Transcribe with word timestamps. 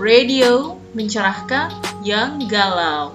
Radio 0.00 0.80
mencerahkan 0.96 1.68
yang 2.00 2.40
galau. 2.48 3.12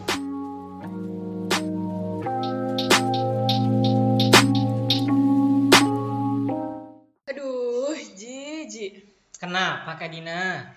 Aduh, 7.25 7.89
Ji, 8.13 9.01
Kenapa 9.41 9.97
Kak 9.97 10.13
Dina? 10.13 10.69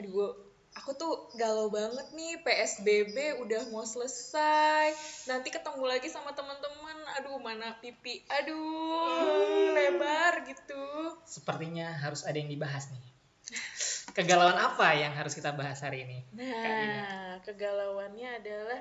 Aduh, 0.00 0.32
aku 0.72 0.96
tuh 0.96 1.28
galau 1.36 1.68
banget 1.68 2.08
nih. 2.16 2.40
PSBB 2.40 3.44
udah 3.44 3.68
mau 3.68 3.84
selesai. 3.84 4.96
Nanti 5.28 5.52
ketemu 5.52 5.84
lagi 5.84 6.08
sama 6.08 6.32
teman-teman. 6.32 7.04
Aduh, 7.20 7.36
mana 7.44 7.76
pipi? 7.84 8.24
Aduh, 8.32 9.76
lebar 9.76 10.48
gitu. 10.48 11.20
Sepertinya 11.28 12.00
harus 12.00 12.24
ada 12.24 12.40
yang 12.40 12.48
dibahas 12.48 12.88
nih. 12.88 13.04
Kegalauan 14.12 14.60
apa 14.60 14.92
yang 14.92 15.16
harus 15.16 15.32
kita 15.32 15.56
bahas 15.56 15.80
hari 15.80 16.04
ini? 16.04 16.18
Nah, 16.36 17.40
kegalauannya 17.40 18.42
adalah 18.42 18.80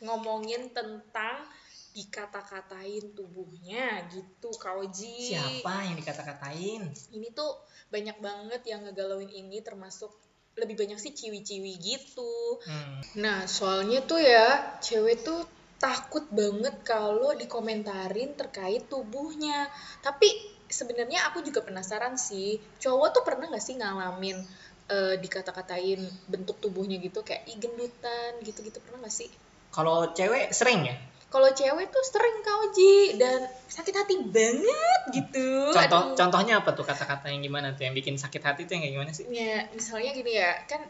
ngomongin 0.00 0.72
tentang 0.72 1.44
dikata-katain 1.92 3.12
tubuhnya 3.12 4.06
gitu, 4.08 4.54
Kak 4.54 4.78
Oji. 4.78 5.34
Siapa 5.34 5.90
yang 5.90 5.96
dikata-katain? 5.98 6.82
ini 7.12 7.28
tuh 7.34 7.58
banyak 7.90 8.16
banget 8.22 8.62
yang 8.68 8.86
ngegalauin 8.86 9.32
ini 9.32 9.58
termasuk 9.64 10.14
lebih 10.58 10.74
banyak 10.78 10.98
sih 10.98 11.14
ciwi-ciwi 11.14 11.72
gitu. 11.78 12.58
Hmm. 12.66 12.98
Nah, 13.22 13.46
soalnya 13.46 14.02
tuh 14.06 14.22
ya, 14.22 14.78
cewek 14.82 15.22
tuh 15.22 15.42
takut 15.78 16.26
banget 16.34 16.82
kalau 16.82 17.34
dikomentarin 17.38 18.34
terkait 18.34 18.90
tubuhnya. 18.90 19.70
Tapi 20.02 20.57
sebenarnya 20.68 21.28
aku 21.32 21.40
juga 21.40 21.64
penasaran 21.64 22.14
sih, 22.20 22.60
cowok 22.80 23.08
tuh 23.16 23.22
pernah 23.24 23.48
nggak 23.48 23.64
sih 23.64 23.74
ngalamin 23.80 24.36
eh, 24.88 25.14
dikata-katain 25.20 26.00
bentuk 26.28 26.60
tubuhnya 26.60 26.96
gitu 27.00 27.20
kayak 27.24 27.44
ih 27.48 27.56
gendutan 27.60 28.32
gitu-gitu 28.44 28.78
pernah 28.84 29.04
nggak 29.04 29.14
sih? 29.14 29.28
Kalau 29.72 30.12
cewek 30.16 30.52
sering 30.52 30.88
ya? 30.88 30.96
Kalau 31.28 31.52
cewek 31.52 31.92
tuh 31.92 32.04
sering 32.08 32.40
kau 32.40 32.72
Ji 32.72 33.20
dan 33.20 33.44
sakit 33.68 33.92
hati 33.92 34.14
banget 34.32 35.00
gitu. 35.12 35.76
Contoh 35.76 36.16
Aduh. 36.16 36.16
contohnya 36.16 36.64
apa 36.64 36.72
tuh 36.72 36.88
kata-kata 36.88 37.28
yang 37.28 37.44
gimana 37.44 37.76
tuh 37.76 37.84
yang 37.84 37.92
bikin 37.92 38.16
sakit 38.16 38.40
hati 38.40 38.64
tuh 38.64 38.80
yang 38.80 38.88
kayak 38.88 38.94
gimana 38.96 39.10
sih? 39.12 39.24
Ya, 39.28 39.68
misalnya 39.76 40.16
gini 40.16 40.40
ya, 40.40 40.56
kan 40.64 40.80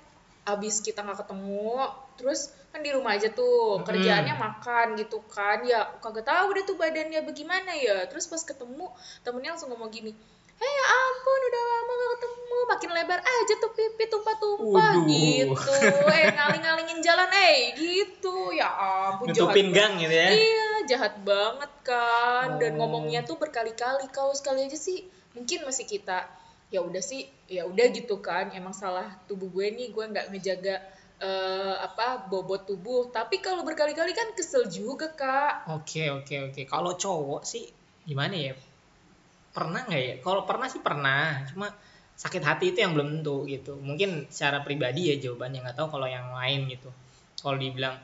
abis 0.46 0.78
kita 0.80 1.02
nggak 1.02 1.26
ketemu, 1.26 1.74
terus 2.14 2.54
kan 2.68 2.80
di 2.84 2.90
rumah 2.92 3.16
aja 3.16 3.32
tuh, 3.32 3.80
kerjaannya 3.82 4.34
makan 4.36 4.96
gitu 5.00 5.24
kan, 5.26 5.64
ya 5.64 5.88
kagak 6.04 6.28
tahu 6.28 6.52
deh 6.52 6.64
tuh 6.68 6.76
badannya 6.76 7.24
bagaimana 7.24 7.72
ya, 7.72 8.04
terus 8.06 8.28
pas 8.28 8.44
ketemu, 8.44 8.92
temennya 9.24 9.56
langsung 9.56 9.72
ngomong 9.72 9.88
gini, 9.88 10.12
Hei 10.58 10.66
ya 10.66 10.86
ampun 10.90 11.40
udah 11.48 11.62
lama 11.70 11.92
gak 11.94 12.10
ketemu, 12.18 12.58
makin 12.66 12.90
lebar 12.90 13.20
aja 13.22 13.54
tuh 13.62 13.70
pipi 13.78 14.04
tumpah-tumpah 14.10 14.92
gitu, 15.06 15.74
eh 16.10 16.34
ngaling-ngalingin 16.34 16.98
jalan, 16.98 17.30
eh 17.30 17.78
gitu, 17.78 18.50
ya 18.50 18.66
ampun 18.66 19.30
jahat 19.30 19.54
Nutupin 19.54 19.70
banget. 19.70 19.78
gang 19.78 19.92
gitu 20.02 20.14
ya? 20.18 20.28
Iya, 20.34 20.70
jahat 20.90 21.14
banget 21.22 21.72
kan. 21.86 22.58
Dan 22.58 22.74
Oh. 22.74 22.82
ngomongnya 22.82 23.22
tuh 23.22 23.38
berkali-kali. 23.38 24.10
Kalau 24.10 24.34
sekali 24.34 24.66
aja 24.66 24.74
sih 24.74 25.06
mungkin 25.38 25.62
masih 25.62 25.86
kita 25.86 26.26
ya 26.74 26.82
udah 26.82 27.06
sih, 27.06 27.30
ya 27.46 27.62
udah 27.62 27.86
gitu 27.94 28.18
kan. 28.18 28.50
Emang 28.50 28.74
salah 28.74 29.14
tubuh 29.30 29.46
gue 29.54 29.70
nih, 29.70 29.94
gue 29.94 30.04
nggak 30.10 30.26
ngejaga 30.34 30.82
eh, 31.18 31.74
apa 31.82 32.26
bobot 32.30 32.66
tubuh. 32.66 33.10
Tapi 33.10 33.42
kalau 33.42 33.66
berkali-kali 33.66 34.14
kan 34.14 34.34
kesel 34.34 34.70
juga, 34.70 35.10
Kak. 35.12 35.70
Oke 35.82 36.10
oke 36.10 36.50
oke. 36.50 36.62
Kalau 36.66 36.94
cowok 36.94 37.42
sih 37.42 37.66
gimana 38.06 38.34
ya? 38.34 38.54
Pernah 39.52 39.86
nggak 39.86 40.02
ya? 40.02 40.14
Kalau 40.22 40.42
pernah 40.46 40.68
sih 40.70 40.82
pernah. 40.82 41.42
Cuma 41.50 41.74
sakit 42.18 42.42
hati 42.42 42.74
itu 42.74 42.78
yang 42.82 42.94
belum 42.94 43.20
tentu 43.20 43.46
gitu. 43.46 43.78
Mungkin 43.78 44.30
secara 44.30 44.62
pribadi 44.62 45.14
ya 45.14 45.16
jawabannya 45.18 45.62
nggak 45.66 45.76
tahu 45.78 45.88
kalau 45.98 46.06
yang 46.06 46.30
lain 46.34 46.70
gitu. 46.70 46.90
Kalau 47.38 47.58
dibilang 47.58 47.94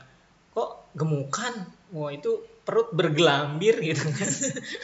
kok 0.55 0.87
gemukan, 0.95 1.51
wah 1.91 2.11
itu 2.15 2.39
perut 2.65 2.89
bergelambir 2.95 3.77
gitu 3.83 4.07
kan. 4.09 4.31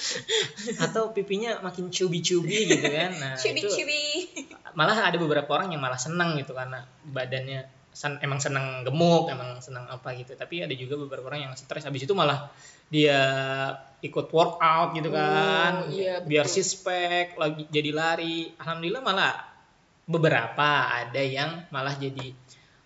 Atau 0.85 1.15
pipinya 1.15 1.63
makin 1.63 1.89
cubi-cubi 1.89 2.69
gitu 2.69 2.87
kan. 2.91 3.11
Nah, 3.17 3.33
itu 3.39 3.49
Cibi-cibi. 3.49 4.03
malah 4.77 5.07
ada 5.07 5.17
beberapa 5.17 5.47
orang 5.55 5.71
yang 5.71 5.81
malah 5.81 5.99
seneng 5.99 6.37
gitu 6.37 6.51
karena 6.55 6.83
badannya 7.07 7.80
sen- 7.91 8.19
emang 8.23 8.39
seneng 8.39 8.87
gemuk 8.87 9.27
emang 9.27 9.59
seneng 9.59 9.85
apa 9.87 10.15
gitu. 10.15 10.33
Tapi 10.35 10.63
ada 10.63 10.73
juga 10.75 10.95
beberapa 10.99 11.27
orang 11.31 11.51
yang 11.51 11.53
stres. 11.55 11.83
Habis 11.83 12.07
itu 12.07 12.13
malah 12.15 12.51
dia 12.87 13.19
ikut 14.01 14.27
workout 14.31 14.95
gitu 14.97 15.11
kan. 15.13 15.85
Oh, 15.85 15.91
iya, 15.91 16.23
biar 16.23 16.47
betul. 16.47 16.55
six 16.59 16.79
pack 16.81 17.35
lagi 17.37 17.67
jadi 17.69 17.91
lari. 17.91 18.55
Alhamdulillah 18.57 19.03
malah 19.03 19.33
beberapa 20.07 20.69
ada 20.91 21.21
yang 21.21 21.67
malah 21.69 21.95
jadi 21.95 22.33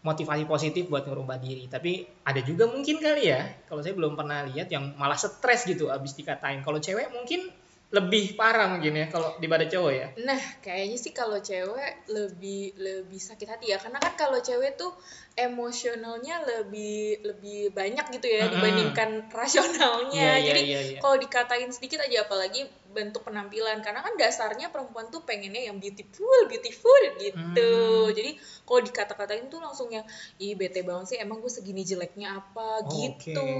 motivasi 0.05 0.45
positif 0.45 0.85
buat 0.85 1.05
ngerubah 1.09 1.41
diri. 1.41 1.65
Tapi 1.65 2.21
ada 2.21 2.37
juga 2.45 2.69
mungkin 2.69 3.01
kali 3.01 3.23
ya 3.25 3.41
kalau 3.65 3.81
saya 3.81 3.97
belum 3.97 4.13
pernah 4.13 4.45
lihat 4.45 4.69
yang 4.69 4.93
malah 4.97 5.17
stres 5.17 5.65
gitu 5.65 5.89
abis 5.89 6.13
dikatain. 6.13 6.61
Kalau 6.61 6.77
cewek 6.77 7.09
mungkin 7.09 7.49
lebih 7.93 8.33
parah 8.33 8.65
mungkin 8.65 8.97
ya 8.97 9.07
kalau 9.13 9.37
daripada 9.37 9.69
cowok 9.69 9.93
ya 9.93 10.07
Nah, 10.25 10.41
kayaknya 10.63 10.97
sih 10.97 11.13
kalau 11.13 11.37
cewek 11.37 12.07
lebih 12.09 12.73
lebih 12.81 13.21
sakit 13.21 13.45
hati 13.45 13.65
ya, 13.71 13.77
karena 13.77 14.01
kan 14.01 14.15
kalau 14.17 14.39
cewek 14.41 14.73
tuh 14.73 14.89
emosionalnya 15.35 16.41
lebih 16.47 17.21
lebih 17.21 17.69
banyak 17.75 18.05
gitu 18.15 18.27
ya 18.31 18.47
Mm-mm. 18.47 18.53
dibandingkan 18.57 19.09
rasionalnya. 19.29 20.39
Iya, 20.39 20.41
iya, 20.41 20.47
Jadi 20.49 20.61
iya, 20.65 20.79
iya. 20.95 20.99
kalau 21.03 21.17
dikatain 21.19 21.69
sedikit 21.69 22.01
aja, 22.01 22.25
apalagi 22.25 22.65
bentuk 22.95 23.27
penampilan, 23.27 23.83
karena 23.83 23.99
kan 23.99 24.15
dasarnya 24.15 24.71
perempuan 24.71 25.11
tuh 25.11 25.27
pengennya 25.27 25.67
yang 25.67 25.75
beautiful, 25.83 26.47
beautiful 26.47 27.01
gitu. 27.19 27.71
Hmm. 28.07 28.15
Jadi 28.15 28.39
kalau 28.63 28.79
dikata-katain 28.79 29.51
tuh 29.51 29.59
langsung 29.59 29.91
yang 29.91 30.07
ih 30.39 30.55
bete 30.55 30.87
banget 30.87 31.05
sih, 31.11 31.17
emang 31.19 31.43
gue 31.43 31.51
segini 31.51 31.83
jeleknya 31.83 32.39
apa 32.39 32.87
Oke. 32.87 32.95
gitu. 32.95 33.51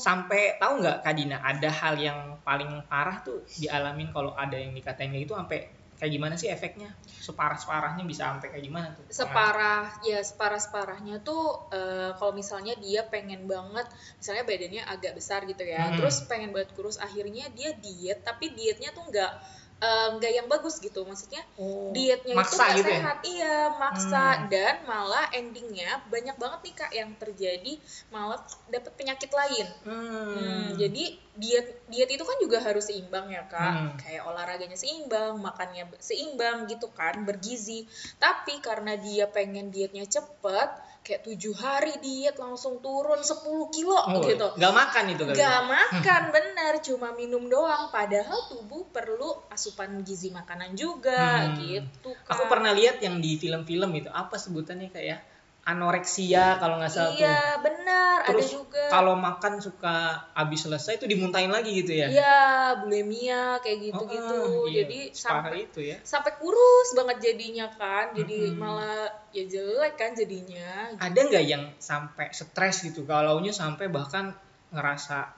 sampai 0.00 0.56
tahu 0.56 0.80
nggak 0.80 1.04
Kak 1.04 1.14
Dina 1.14 1.42
ada 1.42 1.68
hal 1.68 1.98
yang 2.00 2.40
paling 2.46 2.86
parah 2.88 3.20
tuh 3.20 3.44
dialamin 3.58 4.08
kalau 4.14 4.32
ada 4.32 4.56
yang 4.56 4.72
dikatain 4.72 5.12
gitu 5.12 5.36
sampai 5.36 5.77
kayak 5.98 6.12
gimana 6.14 6.34
sih 6.38 6.46
efeknya 6.46 6.94
separah 7.04 7.58
separahnya 7.58 8.06
bisa 8.06 8.30
sampai 8.30 8.54
kayak 8.54 8.64
gimana 8.64 8.88
tuh 8.94 9.02
separah 9.10 9.98
ya 10.06 10.22
separah 10.22 10.60
separahnya 10.62 11.20
tuh 11.26 11.68
eh, 11.74 12.14
kalau 12.14 12.32
misalnya 12.32 12.78
dia 12.78 13.02
pengen 13.10 13.50
banget 13.50 13.90
misalnya 14.22 14.46
badannya 14.46 14.82
agak 14.86 15.12
besar 15.18 15.42
gitu 15.44 15.66
ya 15.66 15.90
Hmm. 15.90 15.98
terus 15.98 16.22
pengen 16.30 16.54
banget 16.54 16.70
kurus 16.78 17.02
akhirnya 17.02 17.50
dia 17.50 17.74
diet 17.74 18.22
tapi 18.22 18.54
dietnya 18.54 18.94
tuh 18.94 19.10
nggak 19.10 19.32
nggak 19.78 20.32
yang 20.34 20.46
bagus 20.50 20.82
gitu 20.82 21.06
maksudnya 21.06 21.38
oh, 21.54 21.94
dietnya 21.94 22.34
itu 22.34 22.54
nggak 22.58 22.70
gitu 22.82 22.90
ya 22.90 22.98
sehat 22.98 23.18
iya 23.22 23.56
maksa 23.78 24.26
Hmm. 24.28 24.46
dan 24.50 24.74
malah 24.84 25.30
endingnya 25.30 26.02
banyak 26.10 26.34
banget 26.34 26.60
nih 26.66 26.74
kak 26.74 26.92
yang 26.92 27.10
terjadi 27.14 27.72
malah 28.10 28.42
dapet 28.68 28.92
penyakit 28.98 29.30
lain 29.30 29.66
Hmm. 29.86 30.16
Hmm, 30.28 30.66
jadi 30.74 31.04
diet 31.38 31.86
diet 31.86 32.10
itu 32.10 32.24
kan 32.26 32.36
juga 32.42 32.58
harus 32.58 32.90
seimbang 32.90 33.30
ya 33.30 33.46
kak, 33.46 33.72
Hmm. 33.72 33.94
kayak 34.02 34.26
olahraganya 34.26 34.74
seimbang, 34.74 35.38
makannya 35.38 35.86
seimbang 36.02 36.66
gitu 36.66 36.90
kan, 36.90 37.22
bergizi. 37.22 37.86
Tapi 38.18 38.58
karena 38.58 38.98
dia 38.98 39.30
pengen 39.30 39.70
dietnya 39.70 40.02
cepet, 40.04 40.68
kayak 41.08 41.24
tujuh 41.24 41.56
hari 41.56 41.96
diet 41.98 42.36
langsung 42.36 42.78
turun 42.78 43.16
10 43.16 43.40
kilo 43.72 43.96
Oh, 43.96 44.20
gitu. 44.20 44.44
nggak 44.52 44.74
makan 44.74 45.04
itu 45.08 45.22
kali 45.24 45.32
Gak 45.34 45.60
makan 45.64 46.22
bener, 46.28 46.72
cuma 46.78 47.08
minum 47.12 47.48
doang. 47.48 47.88
Padahal 47.88 48.44
tubuh 48.46 48.84
perlu 48.86 49.48
asupan 49.48 50.04
gizi 50.04 50.28
makanan 50.28 50.76
juga 50.76 51.48
Hmm. 51.48 51.56
gitu 51.56 52.12
kak. 52.12 52.28
aku 52.28 52.42
pernah 52.46 52.70
lihat 52.70 53.00
yang 53.00 53.16
di 53.18 53.34
film-film 53.34 53.88
itu 53.94 54.10
apa 54.10 54.36
sebutannya 54.36 54.92
kayak 54.92 55.24
anoreksia 55.68 56.56
kalau 56.56 56.80
nggak 56.80 56.88
salah 56.88 57.12
tuh. 57.12 57.20
Iya 57.20 57.60
benar, 57.60 58.16
ada 58.24 58.40
juga. 58.40 58.88
kalau 58.88 59.12
makan 59.20 59.60
suka 59.60 60.24
habis 60.32 60.64
selesai 60.64 60.96
itu 60.96 61.04
dimuntahin 61.04 61.52
lagi 61.52 61.76
gitu 61.76 61.92
ya? 61.92 62.08
Iya, 62.08 62.40
bulimia 62.80 63.60
kayak 63.60 63.92
gitu-gitu. 63.92 64.38
Oh, 64.40 64.64
iya. 64.64 64.88
Jadi 64.88 65.12
sampai 65.12 65.68
itu 65.68 65.80
ya. 65.84 66.00
sampai 66.00 66.32
kurus 66.40 66.96
banget 66.96 67.16
jadinya 67.20 67.68
kan. 67.68 68.16
Jadi 68.16 68.48
Mm-mm. 68.48 68.56
malah 68.56 69.12
ya 69.36 69.44
jelek 69.44 69.94
kan 70.00 70.16
jadinya. 70.16 70.96
Ada 70.96 71.20
nggak 71.20 71.44
yang 71.44 71.64
sampai 71.76 72.32
stres 72.32 72.88
gitu? 72.88 73.04
Galaunya 73.04 73.52
sampai 73.52 73.92
bahkan 73.92 74.32
ngerasa 74.72 75.36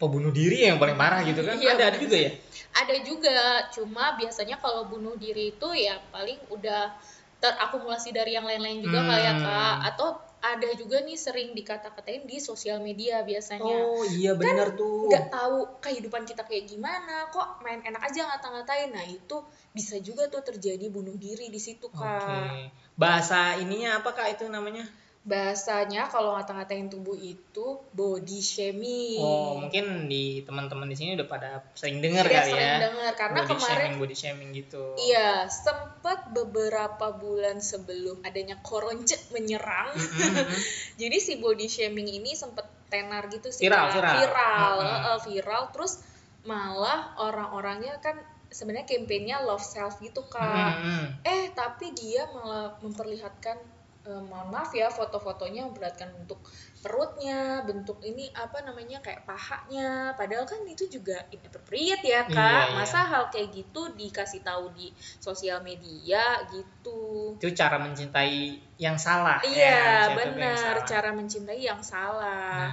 apa 0.00 0.06
bunuh 0.08 0.32
diri 0.32 0.64
yang 0.64 0.76
paling 0.76 0.96
parah 0.96 1.24
gitu 1.24 1.40
kan? 1.40 1.56
Iya, 1.56 1.76
ada 1.76 1.84
ada 1.92 1.98
juga 2.00 2.16
ya? 2.20 2.32
Ada 2.76 2.96
juga. 3.00 3.64
Cuma 3.72 4.16
biasanya 4.20 4.60
kalau 4.60 4.92
bunuh 4.92 5.16
diri 5.16 5.56
itu 5.56 5.68
ya 5.72 5.96
paling 6.12 6.36
udah 6.52 6.92
terakumulasi 7.40 8.12
dari 8.12 8.36
yang 8.36 8.44
lain-lain 8.44 8.84
juga 8.84 9.00
kali 9.02 9.24
ya 9.24 9.34
Hmm. 9.34 9.44
kak. 9.44 9.76
Atau 9.92 10.08
ada 10.40 10.68
juga 10.72 11.04
nih 11.04 11.16
sering 11.20 11.52
dikata-katain 11.52 12.24
di 12.24 12.40
sosial 12.40 12.80
media 12.80 13.20
biasanya. 13.24 13.84
Oh 13.84 14.04
iya 14.04 14.32
benar 14.36 14.72
tuh. 14.76 15.08
nggak 15.08 15.28
tahu 15.28 15.58
kehidupan 15.84 16.24
kita 16.24 16.44
kayak 16.44 16.64
gimana 16.68 17.28
kok 17.28 17.60
main 17.60 17.80
enak 17.84 18.00
aja 18.04 18.28
ngata-ngatain. 18.28 18.92
Nah 18.92 19.04
itu 19.04 19.36
bisa 19.72 19.96
juga 20.00 20.28
tuh 20.28 20.40
terjadi 20.44 20.88
bunuh 20.88 21.16
diri 21.16 21.48
di 21.48 21.60
situ 21.60 21.88
oke. 21.88 22.00
Kak 22.00 22.72
bahasa 23.00 23.56
ininya 23.56 24.04
apa 24.04 24.12
kak 24.12 24.36
itu 24.36 24.44
namanya 24.52 24.84
bahasanya 25.20 26.08
kalau 26.08 26.32
ngata-ngatain 26.32 26.88
tubuh 26.88 27.12
itu 27.12 27.76
body 27.92 28.40
shaming. 28.40 29.20
Oh, 29.20 29.60
mungkin 29.60 30.08
di 30.08 30.40
teman-teman 30.48 30.88
di 30.88 30.96
sini 30.96 31.12
udah 31.12 31.28
pada 31.28 31.60
sering 31.76 32.00
dengar 32.00 32.24
Iya, 32.24 32.40
kali 32.40 32.52
sering 32.56 32.64
ya. 32.64 32.78
dengar 32.88 33.12
karena 33.20 33.40
body 33.44 33.50
kemarin 33.52 33.68
shaming, 33.68 33.94
body 34.00 34.16
shaming 34.16 34.50
gitu. 34.56 34.84
Iya, 34.96 35.44
sempat 35.52 36.32
beberapa 36.32 37.12
bulan 37.20 37.60
sebelum 37.60 38.24
adanya 38.24 38.56
koronce 38.64 39.20
menyerang. 39.36 39.92
Mm-mm. 39.92 40.56
Jadi 41.00 41.16
si 41.20 41.36
body 41.36 41.68
shaming 41.68 42.08
ini 42.08 42.32
sempat 42.32 42.64
tenar 42.88 43.28
gitu 43.28 43.52
sih. 43.52 43.68
Viral, 43.68 43.92
viral. 43.92 44.14
Viral, 44.24 44.74
Mm-mm. 44.80 44.88
heeh, 44.88 45.18
viral. 45.28 45.62
Terus 45.76 46.00
malah 46.48 47.12
orang-orangnya 47.20 48.00
kan 48.00 48.16
sebenarnya 48.48 48.88
kampanyenya 48.88 49.44
love 49.44 49.60
self 49.60 50.00
gitu 50.00 50.24
kak. 50.32 50.80
Mm-mm. 50.80 51.28
Eh 51.28 51.52
tapi 51.52 51.92
dia 51.92 52.24
malah 52.32 52.80
memperlihatkan 52.80 53.60
eh, 54.08 54.22
mohon 54.24 54.48
maaf 54.48 54.72
ya 54.72 54.88
foto-fotonya 54.88 55.68
memperlihatkan 55.68 56.08
bentuk 56.16 56.40
perutnya, 56.80 57.60
bentuk 57.68 58.00
ini 58.00 58.32
apa 58.32 58.64
namanya 58.64 59.04
kayak 59.04 59.28
pahanya. 59.28 60.16
Padahal 60.16 60.48
kan 60.48 60.64
itu 60.64 60.88
juga 60.88 61.20
inappropriate 61.28 62.00
ya 62.00 62.24
kak. 62.24 62.32
Iya, 62.32 62.60
iya. 62.72 62.76
Masa 62.76 63.04
hal 63.04 63.28
kayak 63.28 63.52
gitu 63.52 63.92
dikasih 63.92 64.40
tahu 64.40 64.72
di 64.72 64.88
sosial 65.20 65.60
media 65.60 66.40
gitu. 66.48 67.36
Itu 67.36 67.52
cara 67.52 67.76
mencintai 67.76 68.56
yang 68.80 68.96
salah. 68.96 69.44
ya, 69.44 69.52
Iya 69.52 69.80
yang 70.08 70.16
benar 70.16 70.74
cara 70.88 71.10
mencintai 71.12 71.60
yang 71.60 71.84
salah. 71.84 72.72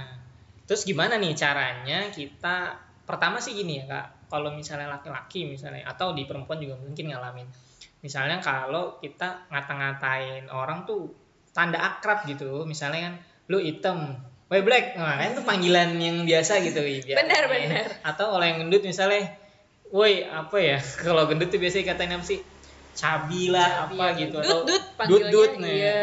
terus 0.64 0.88
gimana 0.88 1.20
nih 1.20 1.36
caranya 1.36 2.08
kita 2.08 2.80
pertama 3.04 3.40
sih 3.40 3.52
gini 3.52 3.80
ya 3.80 3.84
kak, 3.88 4.32
kalau 4.32 4.52
misalnya 4.52 4.88
laki-laki 4.88 5.44
misalnya 5.48 5.84
atau 5.84 6.16
di 6.16 6.24
perempuan 6.24 6.60
juga 6.60 6.80
mungkin 6.80 7.12
ngalamin. 7.12 7.67
Misalnya 7.98 8.38
kalau 8.38 9.02
kita 9.02 9.50
ngata-ngatain 9.50 10.46
orang 10.50 10.86
tuh 10.86 11.10
tanda 11.50 11.82
akrab 11.82 12.22
gitu, 12.24 12.62
misalnya 12.62 13.10
kan 13.10 13.14
lu 13.50 13.58
hitam, 13.58 14.14
Woi 14.48 14.64
black, 14.64 14.96
nah 14.96 15.20
kan 15.20 15.36
itu 15.36 15.44
panggilan 15.44 16.00
yang 16.00 16.24
biasa 16.24 16.64
gitu 16.64 16.80
ya. 16.80 17.20
Benar, 17.20 17.52
benar. 17.52 18.00
Atau 18.00 18.32
kalau 18.32 18.40
yang 18.40 18.64
gendut 18.64 18.80
misalnya, 18.80 19.36
woi 19.92 20.24
apa 20.24 20.56
ya? 20.56 20.80
Kalau 21.04 21.28
gendut 21.28 21.52
tuh 21.52 21.60
biasanya 21.60 21.92
katain 21.92 22.16
apa 22.16 22.24
sih? 22.24 22.40
Cabi 22.96 23.52
lah 23.52 23.84
apa 23.84 24.16
gitu. 24.16 24.40
Dut 24.40 24.64
dut 24.64 24.64
dut 24.64 24.84
panggilnya. 24.96 25.30
dut 25.30 25.52
nih. 25.60 25.76
Iya. 25.76 26.00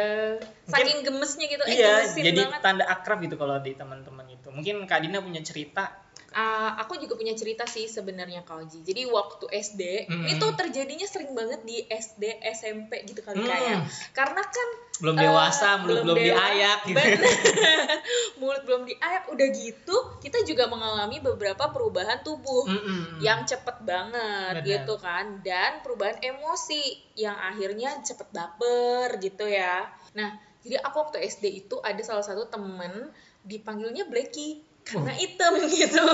Saking 0.69 0.99
gemesnya 1.01 1.45
gitu. 1.49 1.63
Eh, 1.65 1.73
Iya, 1.73 1.93
gemesin 2.05 2.21
jadi 2.21 2.41
banget. 2.45 2.61
tanda 2.61 2.85
akrab 2.85 3.17
gitu 3.25 3.35
kalau 3.35 3.57
di 3.65 3.73
teman-teman 3.73 4.25
itu. 4.29 4.47
Mungkin 4.53 4.75
Kak 4.85 5.01
Dina 5.01 5.17
punya 5.25 5.41
cerita. 5.41 6.04
Ah, 6.35 6.75
aku 6.77 6.99
juga 6.99 7.15
punya 7.15 7.31
cerita 7.31 7.63
sih 7.63 7.87
sebenarnya 7.87 8.43
Kak 8.43 8.59
Oji. 8.59 8.83
Jadi 8.83 9.07
waktu 9.07 9.47
SD, 9.47 9.81
Mm-mm. 10.03 10.27
itu 10.27 10.45
terjadinya 10.51 11.07
sering 11.07 11.31
banget 11.31 11.63
di 11.63 11.79
SD, 11.81 12.19
SMP 12.43 13.01
gitu 13.03 13.23
kali 13.23 13.39
Hmm. 13.39 13.47
kayak. 13.47 13.79
Karena 14.11 14.43
kan 14.43 14.67
Belum 14.95 15.15
dewasa, 15.15 15.79
mulut 15.79 16.03
belum 16.03 16.11
dewa- 16.13 16.35
diayak 16.35 16.79
gitu. 16.85 16.99
Bener. 16.99 17.19
mulut 18.39 18.63
belum 18.63 18.83
diayak 18.83 19.27
udah 19.27 19.47
gitu, 19.49 19.95
kita 20.19 20.43
juga 20.43 20.67
mengalami 20.67 21.19
beberapa 21.19 21.67
perubahan 21.67 22.19
tubuh 22.21 22.63
Mm-mm. 22.65 23.19
yang 23.19 23.43
cepet 23.43 23.79
banget 23.81 24.59
Benar. 24.59 24.67
gitu 24.67 24.93
kan 24.97 25.39
dan 25.39 25.79
perubahan 25.81 26.19
emosi 26.19 26.83
yang 27.15 27.35
akhirnya 27.37 27.95
cepet 28.01 28.27
baper 28.29 29.19
gitu 29.19 29.47
ya. 29.47 29.87
Nah, 30.11 30.35
jadi 30.59 30.79
aku 30.79 30.99
waktu 31.01 31.23
SD 31.23 31.45
itu 31.61 31.79
ada 31.79 31.99
salah 32.01 32.23
satu 32.23 32.43
temen 32.45 33.07
dipanggilnya 33.41 34.03
Blacky 34.05 34.59
karena 34.85 35.11
hitam 35.17 35.57
gitu. 35.81 36.05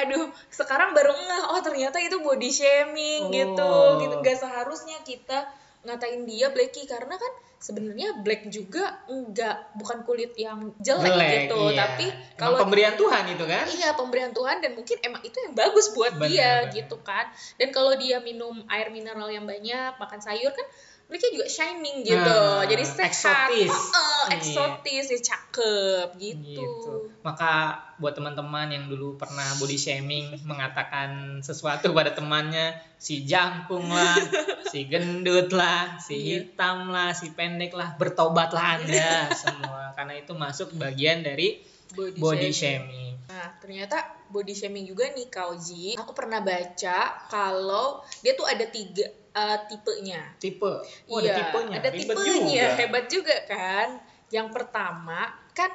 Aduh, 0.00 0.32
sekarang 0.48 0.96
baru 0.96 1.12
ngeh 1.12 1.44
oh 1.52 1.60
ternyata 1.60 2.00
itu 2.00 2.18
body 2.24 2.50
shaming 2.50 3.28
gitu. 3.30 3.60
Oh. 3.60 4.00
Gitu 4.00 4.14
gak 4.24 4.38
seharusnya 4.40 4.98
kita 5.04 5.44
ngatain 5.84 6.24
dia 6.24 6.48
Blacky 6.48 6.88
karena 6.88 7.20
kan 7.20 7.32
sebenarnya 7.64 8.20
black 8.20 8.52
juga 8.52 9.00
enggak 9.08 9.72
bukan 9.80 10.04
kulit 10.04 10.36
yang 10.36 10.76
jelek, 10.84 11.08
Jelek, 11.08 11.48
gitu, 11.48 11.60
iya. 11.72 11.78
tapi 11.80 12.06
Emang 12.12 12.36
kalau 12.36 12.56
pemberian 12.60 12.92
Tuhan 13.00 13.24
itu 13.32 13.44
kan? 13.48 13.64
Iya 13.64 13.88
pemberian 13.96 14.32
Tuhan 14.36 14.56
dan 14.60 14.76
mungkin 14.76 14.96
emang 15.00 15.24
itu 15.24 15.36
yang 15.40 15.56
bagus 15.56 15.88
buat 15.96 16.12
Benar, 16.12 16.28
dia 16.28 16.52
gitu 16.76 17.00
kan. 17.00 17.24
Dan 17.56 17.72
kalau 17.72 17.96
dia 17.96 18.20
minum 18.20 18.60
air 18.68 18.92
mineral 18.92 19.32
yang 19.32 19.48
banyak, 19.48 19.96
makan 19.96 20.20
sayur 20.20 20.52
kan 20.52 20.66
mereka 21.04 21.26
juga 21.30 21.46
shining 21.46 22.00
gitu. 22.00 22.16
Nah, 22.16 22.64
Jadi 22.64 22.82
sehat, 22.82 23.06
eksotis. 23.06 23.70
Heeh, 23.70 24.24
Iya. 24.24 24.34
eksotis, 24.34 25.06
ya 25.06 25.20
cakep 25.22 26.08
gitu. 26.16 26.64
Gitu. 26.64 26.92
Maka 27.20 27.52
buat 27.96 28.12
teman-teman 28.12 28.68
yang 28.68 28.84
dulu 28.86 29.14
pernah 29.14 29.52
body 29.54 29.76
shaming 29.76 30.32
mengatakan 30.50 31.38
sesuatu 31.38 31.92
pada 31.92 32.10
temannya, 32.10 32.72
si 32.96 33.22
jangkung 33.22 33.86
lah, 33.86 34.16
si 34.72 34.84
gendut 34.84 35.52
lah, 35.52 35.96
si 35.98 36.16
Iya. 36.16 36.40
hitam 36.40 36.88
lah, 36.88 37.12
si 37.12 37.30
pendek 37.30 37.72
lah, 37.72 37.94
bertobatlah 37.94 38.80
Anda 38.80 39.28
semua 39.36 39.92
karena 39.92 40.16
itu 40.16 40.32
masuk 40.32 40.72
bagian 40.74 41.20
dari 41.20 41.60
Body, 41.94 42.18
body 42.18 42.50
shaming. 42.50 42.50
shaming. 42.50 43.14
Nah, 43.30 43.48
ternyata 43.56 43.96
body 44.26 44.50
shaming 44.50 44.82
juga 44.82 45.06
nih 45.06 45.28
Kauji. 45.28 45.94
Aku 45.94 46.10
pernah 46.10 46.42
baca 46.42 46.98
kalau 47.28 48.02
dia 48.18 48.34
tuh 48.34 48.44
ada 48.44 48.66
tiga 48.66 49.06
eh, 49.34 49.58
tipenya. 49.68 50.20
Tipe. 50.38 50.72
Oh, 51.10 51.18
iya, 51.18 51.34
ada 51.34 51.40
tipenya. 51.42 51.76
ada 51.82 51.88
Ribet 51.90 52.16
tipenya, 52.16 52.34
juga. 52.38 52.78
hebat 52.78 53.04
juga 53.10 53.36
kan. 53.50 53.88
Yang 54.30 54.48
pertama 54.54 55.20
kan 55.52 55.70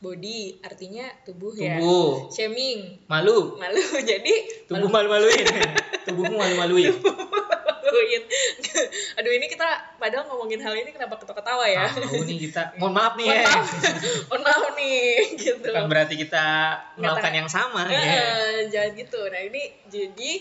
body 0.00 0.60
artinya 0.60 1.06
tubuh, 1.24 1.52
ya. 1.56 1.80
Tubuh. 1.80 2.28
Shaming, 2.28 3.04
Malu. 3.08 3.56
malu. 3.56 3.80
Jadi 4.10 4.66
Tubuh 4.68 4.88
malu-maluin. 4.88 5.46
Tubuhmu 6.04 6.36
malu-maluin. 6.36 6.92
maluin. 7.94 8.22
Aduh 9.20 9.32
ini 9.32 9.46
kita 9.46 9.68
padahal 10.02 10.26
ngomongin 10.26 10.58
hal 10.60 10.74
ini 10.74 10.90
kenapa 10.90 11.14
ketawa-ketawa 11.20 11.64
ya? 11.70 11.86
Tahu 11.88 12.26
nih 12.26 12.38
kita. 12.50 12.62
Mohon 12.76 12.92
maaf 12.98 13.12
nih 13.14 13.26
Mohon 13.30 13.38
ya. 13.38 13.46
maaf, 13.46 13.66
mohon 14.28 14.42
maaf 14.42 14.64
nih 14.74 15.06
gitu. 15.38 15.70
Bukan 15.70 15.86
berarti 15.86 16.14
kita 16.18 16.46
melakukan 16.98 17.30
tahu. 17.32 17.38
yang 17.40 17.48
sama 17.48 17.82
ya. 17.86 18.02
jangan 18.68 18.92
gitu. 18.98 19.20
Nah 19.30 19.42
ini 19.46 19.62
jadi 19.86 20.32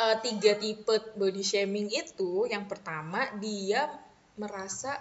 eh, 0.00 0.16
tiga 0.24 0.56
tipe 0.56 0.96
body 1.14 1.44
shaming 1.44 1.92
itu, 1.92 2.48
yang 2.48 2.64
pertama 2.64 3.28
dia 3.36 3.92
merasa 4.40 4.96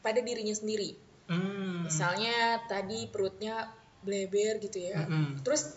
pada 0.00 0.24
dirinya 0.24 0.56
sendiri. 0.56 0.96
Hmm. 1.28 1.84
Misalnya 1.84 2.64
tadi 2.64 3.04
perutnya 3.12 3.68
bleber 4.00 4.62
gitu 4.64 4.78
ya. 4.80 5.04
Mm-mm. 5.04 5.44
Terus 5.44 5.76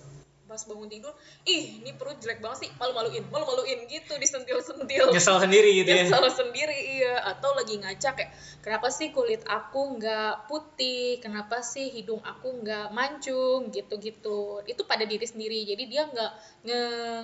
pas 0.51 0.63
bangun 0.67 0.91
tidur, 0.91 1.15
ih 1.47 1.79
ini 1.79 1.95
perut 1.95 2.19
jelek 2.19 2.43
banget 2.43 2.67
sih, 2.67 2.69
malu-maluin, 2.75 3.23
malu-maluin 3.31 3.87
gitu 3.87 4.19
disentil-sentil. 4.19 5.07
Nyesel 5.15 5.39
sendiri 5.39 5.71
gitu 5.79 5.87
ya. 5.87 6.03
Nyesel 6.03 6.27
sendiri 6.27 6.75
iya 6.99 7.23
atau 7.23 7.55
lagi 7.55 7.79
ngaca 7.79 8.09
kayak 8.11 8.31
kenapa 8.59 8.91
sih 8.91 9.15
kulit 9.15 9.41
aku 9.47 9.95
nggak 9.95 10.51
putih 10.51 11.23
kenapa 11.23 11.63
sih 11.63 11.87
hidung 11.87 12.19
aku 12.19 12.59
nggak 12.59 12.91
mancung 12.91 13.71
gitu-gitu 13.71 14.59
itu 14.67 14.81
pada 14.83 15.07
diri 15.07 15.23
sendiri 15.23 15.63
jadi 15.63 15.83
dia 15.87 16.03
nggak 16.11 16.31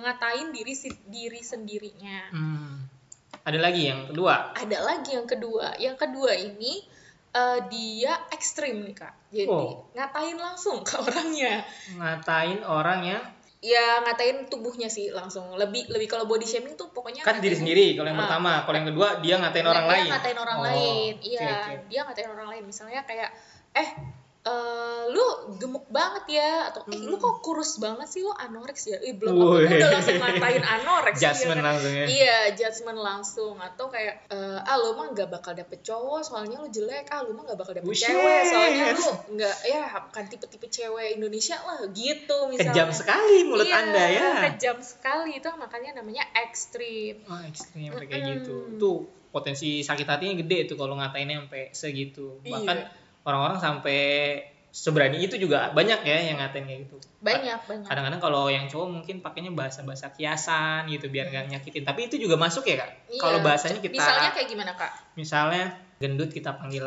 ngatain 0.02 0.48
diri 0.56 0.74
diri 1.06 1.40
sendirinya 1.44 2.20
Hmm. 2.32 2.88
Ada 3.44 3.58
lagi 3.60 3.88
yang 3.88 4.12
kedua. 4.12 4.52
ada 4.52 4.78
lagi 4.84 5.10
yang 5.16 5.24
kedua 5.24 5.66
yang 5.80 5.96
kedua 5.96 6.32
ini 6.36 6.84
eh, 7.30 7.58
dia 7.66 8.12
ekstrim 8.28 8.80
nih 8.80 8.94
kak 8.94 9.14
jadi 9.28 9.46
Oh. 9.46 9.84
ngatain 9.92 10.36
langsung 10.36 10.80
ke 10.80 10.96
orangnya 10.96 11.60
Ngatain 11.92 12.60
orang 12.62 13.00
yang 13.06 13.22
ya 13.58 13.98
ngatain 14.00 14.46
tubuhnya 14.46 14.86
sih 14.86 15.10
langsung 15.10 15.50
lebih 15.52 15.88
lebih 15.88 16.06
kalau 16.06 16.24
body 16.24 16.44
shaming 16.44 16.72
tuh 16.72 16.88
pokoknya 16.88 17.20
kan 17.20 17.38
diri 17.38 17.52
sendiri 17.52 17.92
kalau 17.92 18.06
yang 18.06 18.16
Ah. 18.16 18.24
pertama, 18.24 18.52
kalau 18.62 18.76
yang 18.76 18.88
kedua 18.88 19.08
dia 19.18 19.34
ngatain 19.36 19.66
orang 19.66 19.84
dia 19.84 19.92
lain. 19.92 20.08
ngatain 20.08 20.38
orang 20.38 20.56
Oh, 20.56 20.64
lain 20.64 21.12
iya 21.20 21.50
oke. 21.66 21.74
dia 21.86 22.00
ngatain 22.02 22.30
orang 22.30 22.48
lain 22.48 22.62
misalnya 22.64 23.02
kayak 23.02 23.34
eh 23.74 23.88
eh, 24.48 25.02
lu 25.08 25.24
gemuk 25.56 25.84
banget 25.88 26.40
ya 26.40 26.72
atau 26.72 26.80
eh 26.88 27.00
lu 27.00 27.16
kok 27.16 27.40
kurus 27.40 27.76
banget 27.76 28.08
sih 28.08 28.20
lu 28.20 28.32
anoreks 28.32 28.82
ya 28.86 28.96
Ih, 29.00 29.12
belum 29.12 29.36
aku 29.36 29.68
udah 29.68 29.88
langsung 29.92 30.16
ngatain 30.16 30.64
anoreks 30.64 31.18
Judgement 31.20 31.52
iya 31.52 31.60
kan? 31.60 31.68
langsung 31.68 31.92
ya. 31.92 32.04
iya 32.08 32.38
judgement 32.52 33.00
langsung 33.00 33.54
atau 33.56 33.86
kayak 33.88 34.14
eh, 34.28 34.58
ah 34.60 34.76
lu 34.76 34.96
mah 34.96 35.12
nggak 35.12 35.28
bakal 35.28 35.52
dapet 35.52 35.80
cowok 35.82 36.20
soalnya 36.22 36.56
lu 36.58 36.68
jelek 36.68 37.08
ah 37.08 37.20
lu 37.20 37.32
mah 37.32 37.44
nggak 37.44 37.58
bakal 37.58 37.72
dapet 37.76 37.88
Buset. 37.88 38.08
cewek 38.08 38.40
soalnya 38.44 38.84
lu 38.94 39.06
nggak 39.36 39.56
ya 39.64 39.82
bukan 40.00 40.24
tipe-tipe 40.26 40.66
cewek 40.66 41.08
Indonesia 41.14 41.56
lah 41.60 41.80
gitu 41.90 42.36
misalnya 42.48 42.72
Kejam 42.72 42.90
sekali 42.90 43.36
mulut 43.44 43.66
Iya, 43.68 43.76
Anda 43.76 44.04
ya. 44.08 44.28
kejam 44.48 44.78
sekali 44.80 45.36
itu 45.36 45.48
makanya 45.54 46.00
namanya 46.00 46.24
ekstrim 46.38 47.20
Oh, 47.28 47.40
ekstrim 47.44 47.92
kayak 47.92 48.08
Mm-mm. 48.08 48.28
gitu. 48.40 48.54
Tuh 48.78 48.98
potensi 49.28 49.84
sakit 49.84 50.08
hatinya 50.08 50.40
gede 50.40 50.72
tuh 50.72 50.76
kalau 50.76 50.96
ngatainnya 50.96 51.44
sampai 51.44 51.68
segitu. 51.70 52.40
Iya. 52.42 52.88
Orang-orang 53.28 53.60
sampai 53.60 54.00
seberani 54.70 55.20
itu 55.20 55.36
juga 55.36 55.68
banyak 55.70 56.00
ya 56.00 56.16
yang 56.28 56.36
ngatain 56.38 56.64
kayak 56.64 56.80
gitu. 56.86 56.96
banyak 57.18 57.56
banyak 57.66 57.88
Kadang-kadang 57.88 58.20
kalau 58.20 58.46
yang 58.46 58.68
cowok 58.68 58.88
mungkin 58.88 59.20
pakainya 59.20 59.50
bahasa-bahasa 59.50 60.12
kiasan 60.12 60.86
gitu 60.86 61.08
biar 61.08 61.28
nggak 61.28 61.50
nyakitin. 61.50 61.82
Tapi 61.82 62.06
itu 62.06 62.16
juga 62.16 62.36
masuk 62.36 62.64
ya 62.64 62.80
kak. 62.80 62.90
Iya. 63.10 63.20
Kalau 63.20 63.38
bahasanya 63.40 63.80
kita 63.80 63.96
Misalnya 63.96 64.30
kayak 64.32 64.48
gimana 64.48 64.72
kak? 64.72 64.92
misalnya 65.12 65.64
gendut 65.98 66.30
kita 66.30 66.54
panggil 66.54 66.86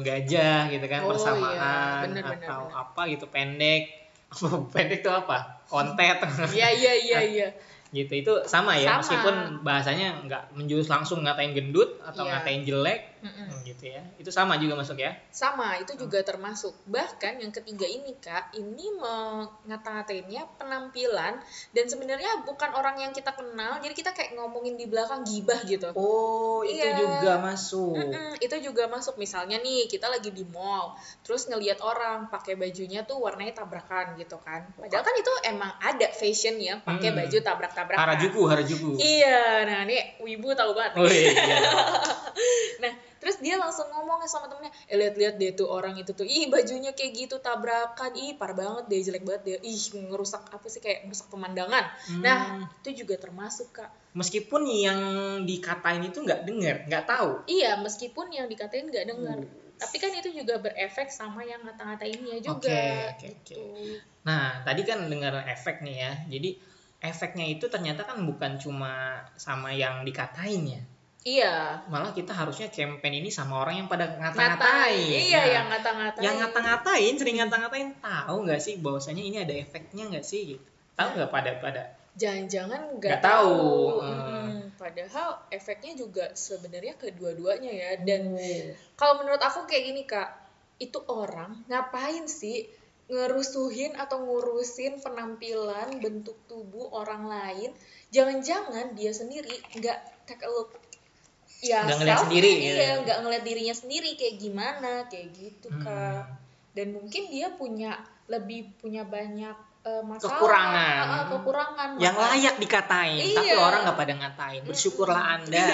gajah 0.00 0.70
gitu 0.70 0.86
kan 0.86 1.02
Oh, 1.02 1.10
persamaan 1.10 1.50
iya. 1.50 1.72
Bener, 2.06 2.22
bener, 2.22 2.46
atau 2.46 2.60
bener. 2.70 2.78
apa 2.78 3.02
gitu 3.10 3.26
pendek. 3.26 3.82
pendek 4.74 5.00
tuh 5.02 5.12
apa? 5.12 5.66
Kontet. 5.66 6.18
Iya 6.56 6.68
iya 6.70 6.92
iya 6.94 7.20
iya. 7.20 7.48
gitu 7.90 8.08
itu 8.14 8.32
sama 8.48 8.72
ya 8.72 8.96
Sama. 8.96 8.98
meskipun 9.04 9.34
bahasanya 9.60 10.24
nggak 10.24 10.56
menjurus 10.56 10.88
langsung 10.88 11.20
ngatain 11.20 11.52
gendut 11.52 12.00
atau 12.00 12.24
Iya. 12.24 12.40
ngatain 12.40 12.62
jelek 12.64 13.00
Mm-mm. 13.22 13.46
Hmm, 13.48 13.62
gitu 13.62 13.86
ya. 13.86 14.02
Itu 14.16 14.28
sama 14.28 14.58
juga 14.58 14.74
masuk 14.74 14.98
ya. 14.98 15.14
Sama, 15.30 15.78
itu 15.78 15.94
juga 15.96 16.20
termasuk. 16.20 16.74
Bahkan 16.84 17.38
yang 17.38 17.50
ketiga 17.50 17.86
ini 17.86 18.18
Kak, 18.18 18.50
ini 18.52 18.90
mengata-ngatainnya 18.92 20.42
penampilan 20.56 21.38
dan 21.70 21.84
sebenarnya 21.84 22.42
bukan 22.42 22.70
orang 22.72 22.98
yang 22.98 23.10
kita 23.10 23.30
kenal, 23.30 23.78
jadi 23.78 23.92
kita 23.92 24.10
kayak 24.10 24.34
ngomongin 24.34 24.74
di 24.74 24.84
belakang 24.84 25.22
gibah 25.22 25.62
gitu. 25.62 25.94
Oh, 25.94 26.60
itu 26.62 26.82
Iya. 26.82 26.98
juga 26.98 27.32
masuk. 27.40 27.94
Mm-mm, 27.94 28.30
itu 28.38 28.56
juga 28.60 28.84
masuk 28.86 29.14
misalnya 29.14 29.56
nih 29.56 29.86
kita 29.86 30.08
lagi 30.08 30.28
di 30.28 30.42
mall 30.44 30.94
terus 31.20 31.46
ngelihat 31.46 31.78
orang 31.78 32.26
pakai 32.26 32.54
bajunya 32.54 33.02
tuh 33.02 33.18
warnanya 33.18 33.54
tabrakan 33.54 34.16
gitu 34.16 34.34
kan 34.36 34.66
padahal 34.74 35.00
kan 35.00 35.14
itu 35.14 35.32
emang 35.46 35.70
ada 35.78 36.08
fashion 36.10 36.58
ya 36.58 36.80
pakai 36.80 37.10
Hmm. 37.10 37.18
baju 37.18 37.38
tabrak-tabrakan 37.38 38.00
Harajuku, 38.00 38.42
Harajuku. 38.44 38.90
iya 38.96 39.62
nah 39.62 39.84
ini 39.84 39.94
wibu 40.18 40.50
tahu 40.52 40.72
banget 40.72 40.92
Oh 40.96 41.06
iya. 41.06 41.30
iya. 41.30 41.58
nah 42.82 42.92
terus 43.22 43.38
dia 43.38 43.54
langsung 43.54 43.86
ngomong 43.86 44.26
sama 44.26 44.50
temennya 44.50 44.74
eh 44.90 44.98
lihat-lihat 44.98 45.38
deh 45.38 45.54
tuh 45.54 45.70
orang 45.70 45.94
itu 45.94 46.10
tuh 46.10 46.26
ih 46.26 46.50
bajunya 46.50 46.90
kayak 46.90 47.14
gitu 47.14 47.38
tabrakan 47.38 48.10
ih 48.18 48.34
parah 48.34 48.58
banget 48.58 48.84
deh 48.90 48.98
jelek 48.98 49.22
banget 49.22 49.42
deh 49.46 49.56
ih 49.62 49.78
ngerusak 50.10 50.42
apa 50.50 50.66
sih 50.66 50.82
kayak 50.82 51.06
ngerusak 51.06 51.30
pemandangan 51.30 51.86
nah 52.18 52.40
Hmm. 52.42 52.66
itu 52.82 53.06
juga 53.06 53.14
termasuk 53.22 53.70
kak 53.70 54.02
Meskipun 54.12 54.68
yang 54.68 55.00
dikatain 55.48 56.04
itu 56.04 56.20
nggak 56.20 56.44
dengar, 56.44 56.84
nggak 56.84 57.04
tahu. 57.08 57.48
Iya, 57.48 57.80
meskipun 57.80 58.28
yang 58.28 58.44
dikatain 58.44 58.84
nggak 58.84 59.08
dengar. 59.08 59.40
Hmm. 59.40 59.80
Tapi 59.80 59.96
kan 59.96 60.12
itu 60.12 60.28
juga 60.36 60.60
berefek 60.60 61.08
sama 61.08 61.40
yang 61.48 61.64
ngata-ngatainnya 61.64 62.36
juga. 62.44 62.60
Oke, 62.60 62.76
oke, 63.08 63.26
oke. 63.32 63.32
gitu. 63.40 63.62
Nah, 64.28 64.60
tadi 64.68 64.84
kan 64.84 65.08
dengar 65.08 65.32
efek 65.48 65.80
nih 65.80 65.96
ya. 65.96 66.12
Jadi 66.28 66.60
efeknya 67.02 67.48
itu 67.48 67.66
ternyata 67.72 68.04
kan 68.04 68.20
bukan 68.22 68.60
cuma 68.60 69.24
sama 69.40 69.72
yang 69.72 70.04
dikatain 70.04 70.76
ya. 70.76 70.82
Iya. 71.22 71.86
Malah 71.86 72.10
kita 72.10 72.34
harusnya 72.34 72.66
campaign 72.66 73.22
ini 73.22 73.30
sama 73.30 73.62
orang 73.62 73.78
yang 73.78 73.86
pada 73.86 74.10
Ngatain. 74.10 74.58
ngata-ngatain. 74.58 75.06
Iya, 75.22 75.38
Nah, 75.38 75.46
yang 75.48 75.66
ngata-ngatain. 75.70 76.22
yang 76.22 76.36
ngata-ngatain, 76.38 77.14
sering 77.14 77.36
ngata-ngatain, 77.38 77.88
tahu 77.96 78.36
nggak 78.42 78.58
sih 78.58 78.74
bahwasanya 78.78 79.22
ini 79.22 79.36
ada 79.38 79.54
efeknya 79.54 80.10
nggak 80.10 80.22
sih? 80.22 80.54
Gitu. 80.54 80.64
Tahu 80.92 81.08
nggak 81.14 81.30
pada 81.30 81.50
pada? 81.58 81.82
Jangan-jangan 82.12 82.98
Nggak 82.98 83.22
tahu. 83.22 83.54
tahu. 83.96 84.04
Hmm. 84.04 84.68
Padahal 84.76 85.28
efeknya 85.48 85.94
juga 85.94 86.28
sebenarnya 86.32 86.98
kedua-duanya 86.98 87.70
ya. 87.70 87.90
Dan 88.02 88.34
Oh. 88.34 88.74
kalau 88.98 89.22
menurut 89.22 89.40
aku 89.40 89.64
kayak 89.64 89.84
gini 89.86 90.02
kak, 90.04 90.28
itu 90.76 90.98
orang 91.06 91.62
ngapain 91.66 92.26
sih 92.26 92.66
ngerusuhin 93.06 93.94
atau 93.94 94.20
ngurusin 94.20 94.98
penampilan 94.98 96.02
bentuk 96.02 96.34
tubuh 96.44 96.90
orang 96.90 97.24
lain? 97.24 97.70
Jangan-jangan 98.10 98.92
dia 98.92 99.14
sendiri 99.14 99.54
nggak 99.72 99.98
take 100.26 100.42
a 100.42 100.50
look 100.50 100.74
ya 101.62 101.86
Nggak 101.86 101.98
ngeliat 102.02 102.18
self, 102.18 102.24
sendiri, 102.26 102.50
iya 102.58 102.74
gitu. 102.74 103.02
nggak 103.06 103.18
ngeliat 103.22 103.44
dirinya 103.46 103.74
sendiri 103.74 104.10
kayak 104.18 104.36
gimana 104.36 104.92
kayak 105.06 105.28
gitu 105.32 105.68
Hmm. 105.70 105.82
kak 105.86 106.24
dan 106.74 106.86
mungkin 106.90 107.22
dia 107.30 107.48
punya 107.54 107.90
lebih 108.26 108.74
punya 108.82 109.06
banyak 109.06 109.54
eh, 109.82 109.98
masalah 110.00 110.30
Kekurangan. 110.32 111.02
Ah, 111.02 111.12
ah, 111.12 111.24
kekurangan 111.28 111.88
yang 111.98 112.14
layak 112.14 112.54
dikatain, 112.56 113.18
tapi 113.32 113.50
Iya. 113.50 113.58
orang 113.58 113.80
nggak 113.82 113.98
pada 113.98 114.14
ngatain. 114.14 114.62
Bersyukurlah 114.62 115.22
anda. 115.36 115.66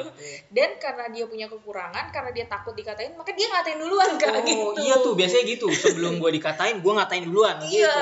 dan 0.56 0.70
karena 0.76 1.04
dia 1.08 1.24
punya 1.24 1.46
kekurangan 1.46 2.08
karena 2.08 2.30
dia 2.30 2.46
takut 2.46 2.72
dikatain 2.72 3.12
maka 3.14 3.32
dia 3.32 3.46
ngatain 3.46 3.78
duluan 3.78 4.16
kak 4.16 4.32
oh 4.32 4.42
gitu 4.42 4.66
iya 4.80 4.94
tuh 4.96 5.12
biasanya 5.12 5.44
gitu. 5.46 5.66
Sebelum 5.68 6.16
gue 6.16 6.30
dikatain, 6.32 6.80
gue 6.80 6.92
ngatain 6.92 7.24
duluan. 7.24 7.56
iya 7.62 7.92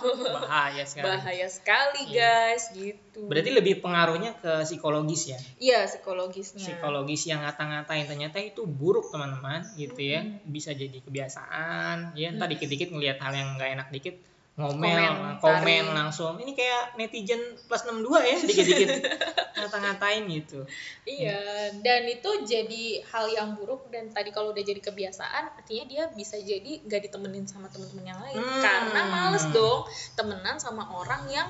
Gitu. 0.00 0.30
Bahaya 0.30 0.84
sekali. 0.84 1.04
bahaya 1.08 1.46
sekali 1.48 2.00
Iya. 2.06 2.14
guys 2.14 2.64
gitu 2.70 3.20
Berarti 3.24 3.50
lebih 3.50 3.78
pengaruhnya 3.78 4.34
ke 4.36 4.62
psikologis 4.64 5.26
ya. 5.28 5.38
iya 5.58 5.78
psikologisnya 5.84 6.60
Psikologis 6.60 7.22
yang 7.24 7.42
ngata-ngatain 7.42 8.06
ternyata 8.06 8.38
itu 8.38 8.62
buruk 8.64 9.10
teman-teman 9.10 9.62
gitu 9.74 9.98
ya. 9.98 10.22
Bisa 10.44 10.70
jadi 10.70 10.98
kebiasaan. 10.98 12.14
Ya 12.14 12.30
entar 12.30 12.46
dikit-dikit 12.46 12.90
ngelihat 12.90 13.18
hal 13.18 13.32
yang 13.32 13.54
nggak 13.54 13.70
enak 13.72 13.88
dikit 13.90 14.14
ngomel, 14.54 15.38
komen 15.42 15.84
langsung. 15.90 16.38
Ini 16.38 16.54
kayak 16.54 16.94
netizen 16.94 17.58
plus 17.66 17.82
62 17.82 18.22
ya, 18.22 18.36
dikit-dikit 18.48 18.88
ngata-ngatain 19.58 20.22
gitu. 20.30 20.62
Iya, 21.02 21.74
dan 21.82 22.06
itu 22.06 22.30
jadi 22.46 23.02
hal 23.10 23.26
yang 23.34 23.58
buruk 23.58 23.90
dan 23.90 24.14
tadi 24.14 24.30
kalau 24.30 24.54
udah 24.54 24.62
jadi 24.62 24.78
kebiasaan, 24.78 25.58
artinya 25.58 25.84
dia 25.90 26.02
bisa 26.14 26.38
jadi 26.38 26.86
nggak 26.86 27.10
ditemenin 27.10 27.50
sama 27.50 27.66
teman-teman 27.66 28.14
yang 28.14 28.20
lain 28.22 28.38
Hmm. 28.38 28.62
karena 28.62 29.00
males 29.10 29.46
dong 29.50 29.86
temenan 30.14 30.58
sama 30.62 30.86
orang 30.90 31.26
yang 31.30 31.48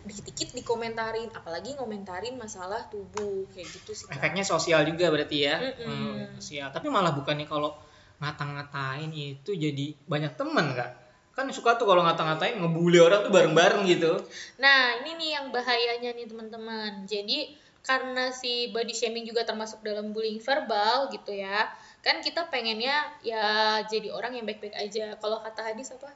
dikit-dikit 0.00 0.56
dikomentarin, 0.56 1.28
apalagi 1.30 1.76
ngomentarin 1.76 2.34
masalah 2.40 2.88
tubuh 2.88 3.46
kayak 3.52 3.68
gitu 3.68 3.92
sih. 3.92 4.08
Efeknya 4.08 4.42
sosial 4.42 4.82
juga 4.88 5.12
berarti 5.12 5.38
ya. 5.44 5.60
Mm-mm. 5.60 5.86
Hmm, 5.86 6.24
sosial. 6.40 6.72
Tapi 6.72 6.88
malah 6.88 7.12
bukannya 7.12 7.44
kalau 7.44 7.76
ngata-ngatain 8.16 9.12
itu 9.12 9.52
jadi 9.52 9.92
banyak 10.08 10.34
teman 10.40 10.72
nggak? 10.72 11.09
Kan 11.40 11.48
suka 11.48 11.72
tuh 11.74 11.88
kalau 11.88 12.04
ngata-ngatain 12.04 12.60
ngebully 12.60 13.00
orang 13.00 13.24
tuh 13.24 13.32
bareng-bareng 13.32 13.88
gitu. 13.88 14.12
Nah, 14.56 15.00
ini 15.00 15.16
nih 15.16 15.30
yang 15.34 15.48
bahayanya 15.48 16.12
nih 16.12 16.28
teman-teman. 16.28 17.08
Jadi 17.08 17.56
karena 17.80 18.28
si 18.28 18.68
body 18.68 18.92
shaming 18.92 19.24
juga 19.24 19.48
termasuk 19.48 19.80
dalam 19.80 20.12
bullying 20.12 20.36
verbal 20.36 21.08
gitu 21.08 21.32
ya. 21.32 21.64
Kan 22.00 22.20
kita 22.20 22.44
pengennya 22.46 22.92
ya 23.24 23.44
jadi 23.82 24.12
orang 24.12 24.36
yang 24.36 24.44
baik-baik 24.44 24.76
aja. 24.76 25.16
Kalau 25.16 25.40
kata 25.40 25.72
hadis 25.72 25.96
apa? 25.96 26.12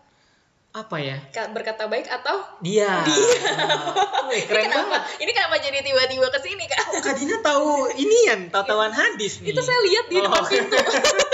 Apa 0.75 1.01
ya? 1.01 1.17
Ka- 1.33 1.49
Berkata 1.49 1.89
baik 1.89 2.05
atau 2.05 2.45
Dia. 2.61 3.01
Wih, 4.29 4.45
keren 4.45 4.61
ini 4.61 4.69
kenapa, 4.69 4.93
banget. 4.93 5.03
Ini 5.25 5.31
kenapa 5.33 5.57
jadi 5.57 5.79
tiba-tiba 5.81 6.29
ke 6.29 6.41
sini, 6.43 6.65
Kak? 6.67 6.85
Oh, 6.85 7.01
Kak 7.01 7.15
Dina 7.15 7.37
tahu 7.41 7.69
inian, 7.95 8.53
tahu-tahuan 8.53 8.93
hadis 8.93 9.41
nih. 9.41 9.57
Itu 9.57 9.65
saya 9.65 9.81
lihat 9.81 10.05
di 10.11 10.17
Oh. 10.21 10.29
depan 10.29 10.43
pintu. 10.45 10.77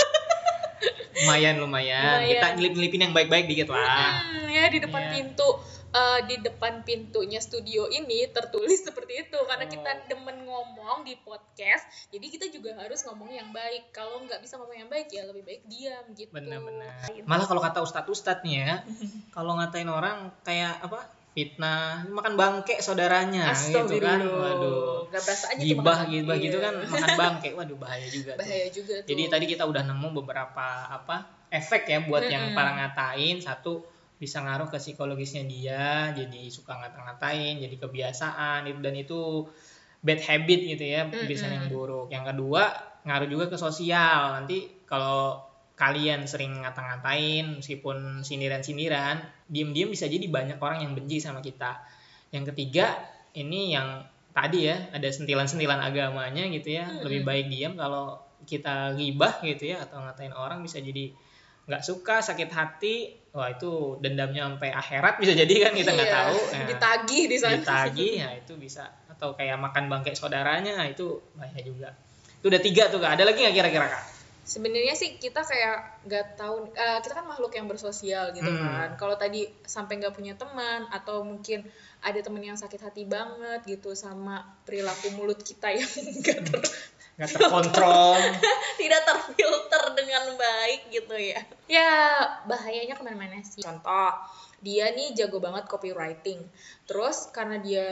lumayan, 1.21 1.55
lumayan. 1.57 2.03
Lumayan. 2.17 2.29
Kita 2.29 2.47
nyelip-nyelipin 2.53 3.01
yang 3.01 3.13
baik-baik 3.13 3.45
dikit 3.45 3.69
lah. 3.69 4.19
Hmm, 4.19 4.47
ya 4.47 4.65
di 4.67 4.79
depan 4.79 5.01
Iya. 5.01 5.11
pintu 5.13 5.49
eh, 5.91 6.19
di 6.23 6.39
depan 6.39 6.73
pintunya 6.81 7.37
studio 7.37 7.83
ini 7.85 8.23
tertulis 8.31 8.79
seperti 8.87 9.21
itu 9.21 9.39
karena 9.43 9.63
Oh. 9.63 9.71
kita 9.71 9.91
demen 10.07 10.37
ngomong 10.41 11.03
di 11.03 11.19
podcast 11.19 11.83
jadi 12.07 12.25
kita 12.25 12.45
juga 12.47 12.71
harus 12.75 13.03
ngomong 13.03 13.27
yang 13.27 13.51
baik 13.51 13.91
kalau 13.91 14.23
nggak 14.23 14.39
bisa 14.39 14.55
ngomong 14.55 14.77
yang 14.77 14.87
baik 14.87 15.11
ya 15.11 15.23
lebih 15.23 15.43
baik 15.43 15.61
diam 15.65 16.05
gitu 16.11 16.31
Benar-benar. 16.31 17.11
Malah 17.23 17.43
kalau 17.43 17.59
kata 17.59 17.79
ustadz-ustadz 17.81 18.39
nih 18.41 18.55
ya, 18.61 18.73
kalau 19.35 19.59
ngatain 19.59 19.85
orang 19.85 20.31
kayak 20.41 20.79
apa? 20.79 21.11
Fitnah, 21.31 22.03
makan 22.11 22.35
bangke 22.35 22.83
saudaranya 22.83 23.55
gitu 23.55 24.03
kan. 24.03 24.19
Waduh. 24.19 25.07
nggak 25.07 25.21
berasa 25.23 25.45
aja 25.55 25.59
tuh 25.59 25.63
Gibah 25.63 25.99
gibah 26.03 26.35
gitu 26.35 26.57
iya. 26.59 26.65
kan 26.67 26.73
makan 26.83 27.11
bangke. 27.15 27.49
Waduh 27.55 27.77
bahaya 27.79 28.07
juga 28.11 28.35
tuh. 28.35 28.43
bahaya 28.43 28.67
juga 28.67 28.95
tuh 28.99 29.09
Jadi 29.15 29.23
tadi 29.31 29.45
kita 29.47 29.63
udah 29.63 29.83
nemu 29.87 30.07
beberapa 30.11 30.67
apa 30.91 31.47
efek 31.47 31.87
ya 31.87 32.03
buat 32.03 32.27
yang 32.27 32.51
Mm-mm. 32.51 32.57
para 32.59 32.71
ngatain. 32.75 33.39
Satu 33.39 33.87
bisa 34.19 34.43
ngaruh 34.43 34.67
ke 34.67 34.77
psikologisnya 34.77 35.47
dia, 35.47 36.13
jadi 36.13 36.41
suka 36.53 36.77
ngata-ngatain, 36.77 37.57
jadi 37.57 37.75
kebiasaan 37.79 38.69
itu 38.69 38.79
dan 38.83 38.93
itu 38.93 39.19
bad 40.03 40.19
habit 40.21 40.61
gitu 40.77 40.83
ya, 40.83 41.07
kebiasaan 41.09 41.53
yang 41.57 41.67
buruk. 41.71 42.11
Yang 42.11 42.35
kedua 42.35 42.63
ngaruh 43.07 43.27
juga 43.31 43.45
ke 43.47 43.57
sosial. 43.57 44.35
Nanti 44.35 44.83
kalau 44.83 45.50
kalian 45.81 46.29
sering 46.29 46.61
ngata-ngatain 46.61 47.57
meskipun 47.57 48.21
sindiran-sindiran, 48.21 49.17
diem-diem 49.49 49.89
bisa 49.89 50.05
jadi 50.05 50.21
banyak 50.29 50.61
orang 50.61 50.85
yang 50.85 50.93
benci 50.93 51.17
sama 51.17 51.41
kita. 51.41 51.81
Yang 52.29 52.53
ketiga 52.53 53.01
ini 53.33 53.73
yang 53.73 54.05
tadi 54.29 54.69
ya 54.69 54.93
ada 54.93 55.09
sentilan-sentilan 55.09 55.81
agamanya 55.81 56.45
gitu 56.53 56.77
ya. 56.77 56.85
Lebih 57.01 57.25
baik 57.25 57.45
diam 57.49 57.73
kalau 57.73 58.21
kita 58.45 58.93
gibah 58.93 59.41
gitu 59.41 59.73
ya 59.73 59.81
atau 59.81 60.05
ngatain 60.05 60.37
orang 60.37 60.61
bisa 60.61 60.77
jadi 60.77 61.09
nggak 61.65 61.81
suka 61.81 62.21
sakit 62.21 62.49
hati. 62.53 63.17
Wah 63.33 63.49
itu 63.49 63.97
dendamnya 64.05 64.45
sampai 64.53 64.69
akhirat 64.69 65.17
bisa 65.17 65.33
jadi 65.33 65.65
kan 65.65 65.73
kita 65.73 65.97
nggak 65.97 66.09
Iya, 66.13 66.17
tahu. 66.21 66.37
Nah, 66.53 66.67
ditagih 66.69 67.23
di 67.25 67.37
sana. 67.41 67.57
ditagih 67.57 68.11
ya 68.21 68.29
itu 68.37 68.53
bisa. 68.53 68.85
Atau 69.09 69.33
kayak 69.33 69.57
makan 69.57 69.89
bangkai 69.89 70.13
saudaranya 70.13 70.85
itu 70.85 71.25
bahaya 71.33 71.61
juga. 71.65 71.89
Itu 72.37 72.53
udah 72.53 72.61
tiga 72.61 72.93
tuh 72.93 73.01
kak. 73.01 73.17
Ada 73.17 73.25
lagi 73.25 73.41
nggak 73.41 73.55
kira-kira 73.57 73.89
kak 73.89 74.05
sebenarnya 74.41 74.97
sih 74.97 75.21
kita 75.21 75.45
kayak 75.45 76.05
nggak 76.09 76.25
tahu 76.33 76.73
eh, 76.73 76.99
kita 77.05 77.13
kan 77.13 77.25
makhluk 77.29 77.53
yang 77.53 77.69
bersosial 77.69 78.33
gitu 78.33 78.49
Hmm. 78.49 78.57
kan 78.65 78.89
kalau 78.97 79.15
tadi 79.15 79.45
sampai 79.63 80.01
nggak 80.01 80.17
punya 80.17 80.33
teman 80.33 80.89
atau 80.89 81.21
mungkin 81.21 81.61
ada 82.01 82.17
temen 82.19 82.41
yang 82.41 82.57
sakit 82.57 82.81
hati 82.81 83.05
banget 83.05 83.61
gitu 83.69 83.93
sama 83.93 84.41
perilaku 84.65 85.13
mulut 85.13 85.37
kita 85.45 85.69
yang 85.69 85.85
nggak 86.21 86.39
ter- 86.49 86.73
nggak 87.21 87.31
terkontrol. 87.31 88.17
Tidak 88.81 89.01
terfilter 89.03 89.83
dengan 89.93 90.33
baik 90.33 90.89
gitu 90.89 91.13
ya. 91.13 91.37
Ya 91.69 91.89
bahayanya 92.43 92.97
ke 92.97 93.03
mana-mana 93.05 93.37
sih. 93.41 93.61
Contoh 93.61 94.09
dia 94.57 94.89
nih 94.89 95.13
jago 95.13 95.37
banget 95.37 95.65
copywriting. 95.65 96.41
Terus 96.85 97.29
karena 97.29 97.57
dia 97.57 97.85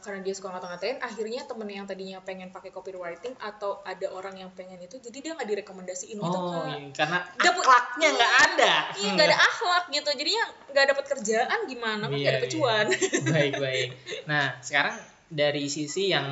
karena 0.00 0.20
dia 0.20 0.32
suka 0.32 0.48
ngata-ngatain 0.48 0.96
akhirnya 0.98 1.44
temen 1.44 1.66
yang 1.66 1.84
tadinya 1.84 2.20
pengen 2.20 2.48
pakai 2.48 2.68
copywriting 2.68 3.32
atau 3.36 3.80
ada 3.82 4.08
orang 4.10 4.36
yang 4.36 4.48
pengen 4.52 4.76
itu 4.78 4.96
jadi 4.96 5.18
dia 5.18 5.32
nggak 5.34 5.48
direkomendasiin 5.50 6.16
gitu 6.16 6.24
oh 6.30 6.52
kan 6.54 6.72
iya. 6.72 6.88
karena 6.94 7.18
Nggak 7.34 7.52
pu- 7.52 7.60
akhlaknya 7.60 8.08
nggak 8.12 8.32
ada. 8.44 8.74
Iya 8.94 9.08
nggak 9.12 9.26
ada 9.26 9.38
akhlak 9.42 9.84
gitu, 9.90 10.10
jadinya 10.14 10.44
nggak 10.68 10.86
dapat 10.86 11.04
kerjaan 11.10 11.58
gimana? 11.64 12.02
Kan 12.02 12.10
nggak 12.12 12.20
Iya, 12.20 12.28
ada 12.28 12.38
iya. 12.38 12.44
kecuan. 12.44 12.86
baik 13.26 13.52
baik. 13.56 13.88
Nah 14.24 14.44
sekarang 14.60 14.96
dari 15.26 15.66
sisi 15.66 16.08
yang 16.08 16.26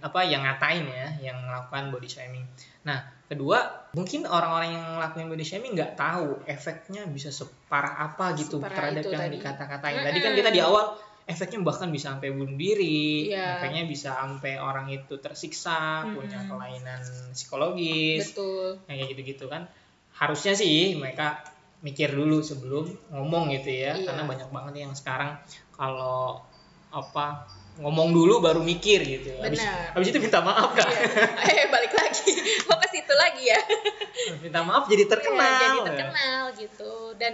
apa 0.00 0.20
yang 0.24 0.40
ngatain 0.40 0.84
ya 0.84 1.08
yang 1.22 1.36
melakukan 1.38 1.92
body 1.92 2.08
shaming 2.08 2.44
nah 2.80 3.00
kedua 3.24 3.90
mungkin 3.92 4.24
orang-orang 4.24 4.70
yang 4.72 4.84
ngelakuin 4.96 5.28
body 5.28 5.44
shaming 5.44 5.72
nggak 5.72 5.92
tahu 5.94 6.40
efeknya 6.44 7.04
bisa 7.06 7.28
separah 7.28 8.00
apa 8.06 8.32
gitu 8.34 8.56
Separah 8.56 8.72
terhadap 8.92 9.04
yang 9.06 9.22
tadi. 9.22 9.34
dikata-katain 9.36 9.96
tadi 10.02 10.18
kan 10.20 10.32
kita 10.32 10.50
di 10.50 10.60
awal 10.60 10.96
efeknya 11.24 11.60
bahkan 11.60 11.88
bisa 11.88 12.12
sampai 12.12 12.32
bunuh 12.32 12.52
diri 12.54 13.32
Iya. 13.32 13.56
efeknya 13.60 13.84
bisa 13.84 14.12
sampai 14.14 14.56
orang 14.56 14.88
itu 14.88 15.16
tersiksa 15.16 16.04
Mm-mm. 16.04 16.20
punya 16.20 16.40
kelainan 16.44 17.00
psikologis 17.32 18.32
betul 18.32 18.76
kayak 18.84 19.12
gitu-gitu 19.12 19.44
kan 19.48 19.64
harusnya 20.14 20.52
sih 20.52 20.94
mereka 20.94 21.40
mikir 21.80 22.12
dulu 22.12 22.40
sebelum 22.40 22.88
ngomong 23.08 23.52
gitu 23.52 23.72
ya 23.72 23.92
Iya. 23.92 24.04
karena 24.04 24.22
banyak 24.24 24.48
banget 24.48 24.74
yang 24.84 24.92
sekarang 24.92 25.36
kalau 25.72 26.44
apa 26.92 27.44
ngomong 27.74 28.14
dulu 28.14 28.38
baru 28.38 28.62
mikir 28.62 29.02
gitu. 29.02 29.34
Benar. 29.42 29.98
habis 29.98 30.14
itu 30.14 30.18
minta 30.22 30.38
maaf 30.38 30.78
kan 30.78 30.86
Iya. 30.86 31.66
eh 31.66 31.66
balik 31.70 31.90
lagi. 31.90 32.30
Mau 32.70 32.78
ke 32.78 32.88
situ 32.94 33.14
lagi 33.18 33.50
ya? 33.50 33.60
Minta 34.42 34.62
maaf 34.62 34.86
jadi 34.86 35.10
terkenal. 35.10 35.42
Iya, 35.42 35.58
jadi 35.58 35.80
terkenal 35.82 36.42
gitu. 36.54 36.94
Dan 37.18 37.32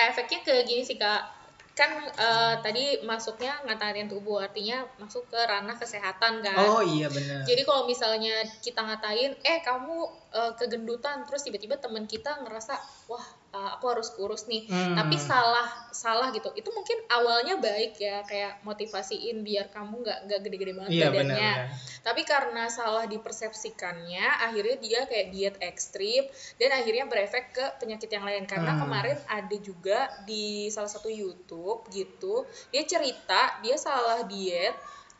efeknya 0.00 0.38
ke 0.40 0.54
gini 0.64 0.80
sih 0.80 0.96
kak. 0.96 1.36
Kan 1.76 1.92
eh, 2.08 2.54
tadi 2.64 3.04
masuknya 3.04 3.60
ngatain 3.68 4.08
tubuh 4.08 4.40
artinya 4.40 4.80
masuk 4.96 5.28
ke 5.28 5.36
ranah 5.36 5.76
kesehatan 5.76 6.40
kan? 6.40 6.56
Oh 6.64 6.80
iya 6.80 7.12
benar. 7.12 7.44
Jadi 7.44 7.62
kalau 7.68 7.84
misalnya 7.84 8.40
kita 8.64 8.80
ngatain 8.80 9.36
eh 9.44 9.58
kamu 9.60 9.96
eh, 10.32 10.52
kegendutan 10.56 11.28
terus 11.28 11.44
tiba-tiba 11.44 11.76
teman 11.76 12.08
kita 12.08 12.40
ngerasa 12.48 12.80
wah 13.12 13.39
eh, 13.50 13.70
aku 13.74 13.84
harus 13.90 14.08
kurus 14.14 14.46
nih 14.46 14.66
Hmm. 14.70 14.94
tapi 14.94 15.18
salah 15.18 15.66
salah 15.90 16.30
gitu 16.30 16.50
itu 16.54 16.70
mungkin 16.70 16.98
awalnya 17.10 17.58
baik 17.58 17.98
ya 17.98 18.22
kayak 18.22 18.62
motivasiin 18.62 19.42
biar 19.42 19.68
kamu 19.74 20.06
nggak 20.06 20.18
nggak 20.30 20.40
gede-gede 20.46 20.72
banget 20.78 20.90
iya 20.94 21.06
badannya 21.10 21.50
benar 21.66 21.90
tapi 22.00 22.24
karena 22.24 22.64
salah 22.72 23.04
dipersepsikannya, 23.04 24.24
akhirnya 24.40 24.76
dia 24.80 25.00
kayak 25.04 25.28
diet 25.32 25.56
ekstrim 25.60 26.24
dan 26.56 26.72
akhirnya 26.72 27.04
berefek 27.04 27.52
ke 27.52 27.64
penyakit 27.76 28.08
yang 28.08 28.24
lain. 28.24 28.48
Karena 28.48 28.72
Hmm. 28.76 28.88
kemarin 28.88 29.18
ada 29.28 29.56
juga 29.60 30.08
di 30.24 30.72
salah 30.72 30.88
satu 30.88 31.12
YouTube 31.12 31.84
gitu, 31.92 32.48
dia 32.72 32.82
cerita 32.88 33.60
dia 33.60 33.76
salah 33.76 34.24
diet, 34.24 34.72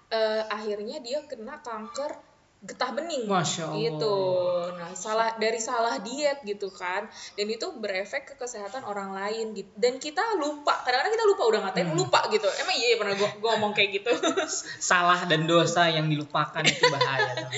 eh, 0.09 0.43
akhirnya 0.49 1.05
dia 1.05 1.21
kena 1.29 1.61
kanker 1.61 2.30
getah 2.61 2.93
bening 2.93 3.25
Masya 3.25 3.67
Allah. 3.67 3.77
gitu. 3.79 4.17
Nah, 4.77 4.93
salah 4.95 5.33
dari 5.35 5.57
salah 5.57 5.97
diet 5.97 6.41
gitu 6.43 6.69
kan. 6.69 7.09
Dan 7.33 7.49
itu 7.49 7.73
berefek 7.73 8.25
ke 8.27 8.35
kesehatan 8.37 8.85
orang 8.85 9.11
lain 9.11 9.53
gitu. 9.55 9.73
Dan 9.75 9.97
kita 9.97 10.21
lupa, 10.37 10.77
kadang-kadang 10.79 11.09
kita 11.11 11.27
lupa 11.27 11.43
udah 11.47 11.61
ngatain 11.63 11.89
Hmm. 11.89 11.97
lupa 11.97 12.21
gitu. 12.29 12.45
Emang 12.47 12.75
iya 12.75 12.87
ya 12.93 12.97
pernah 12.97 13.15
gua, 13.15 13.29
gua 13.39 13.51
ngomong 13.55 13.73
kayak 13.73 13.91
gitu. 13.97 14.13
salah 14.93 15.25
dan 15.25 15.45
dosa 15.45 15.89
yang 15.89 16.07
dilupakan 16.07 16.61
itu 16.63 16.85
bahaya. 16.87 17.33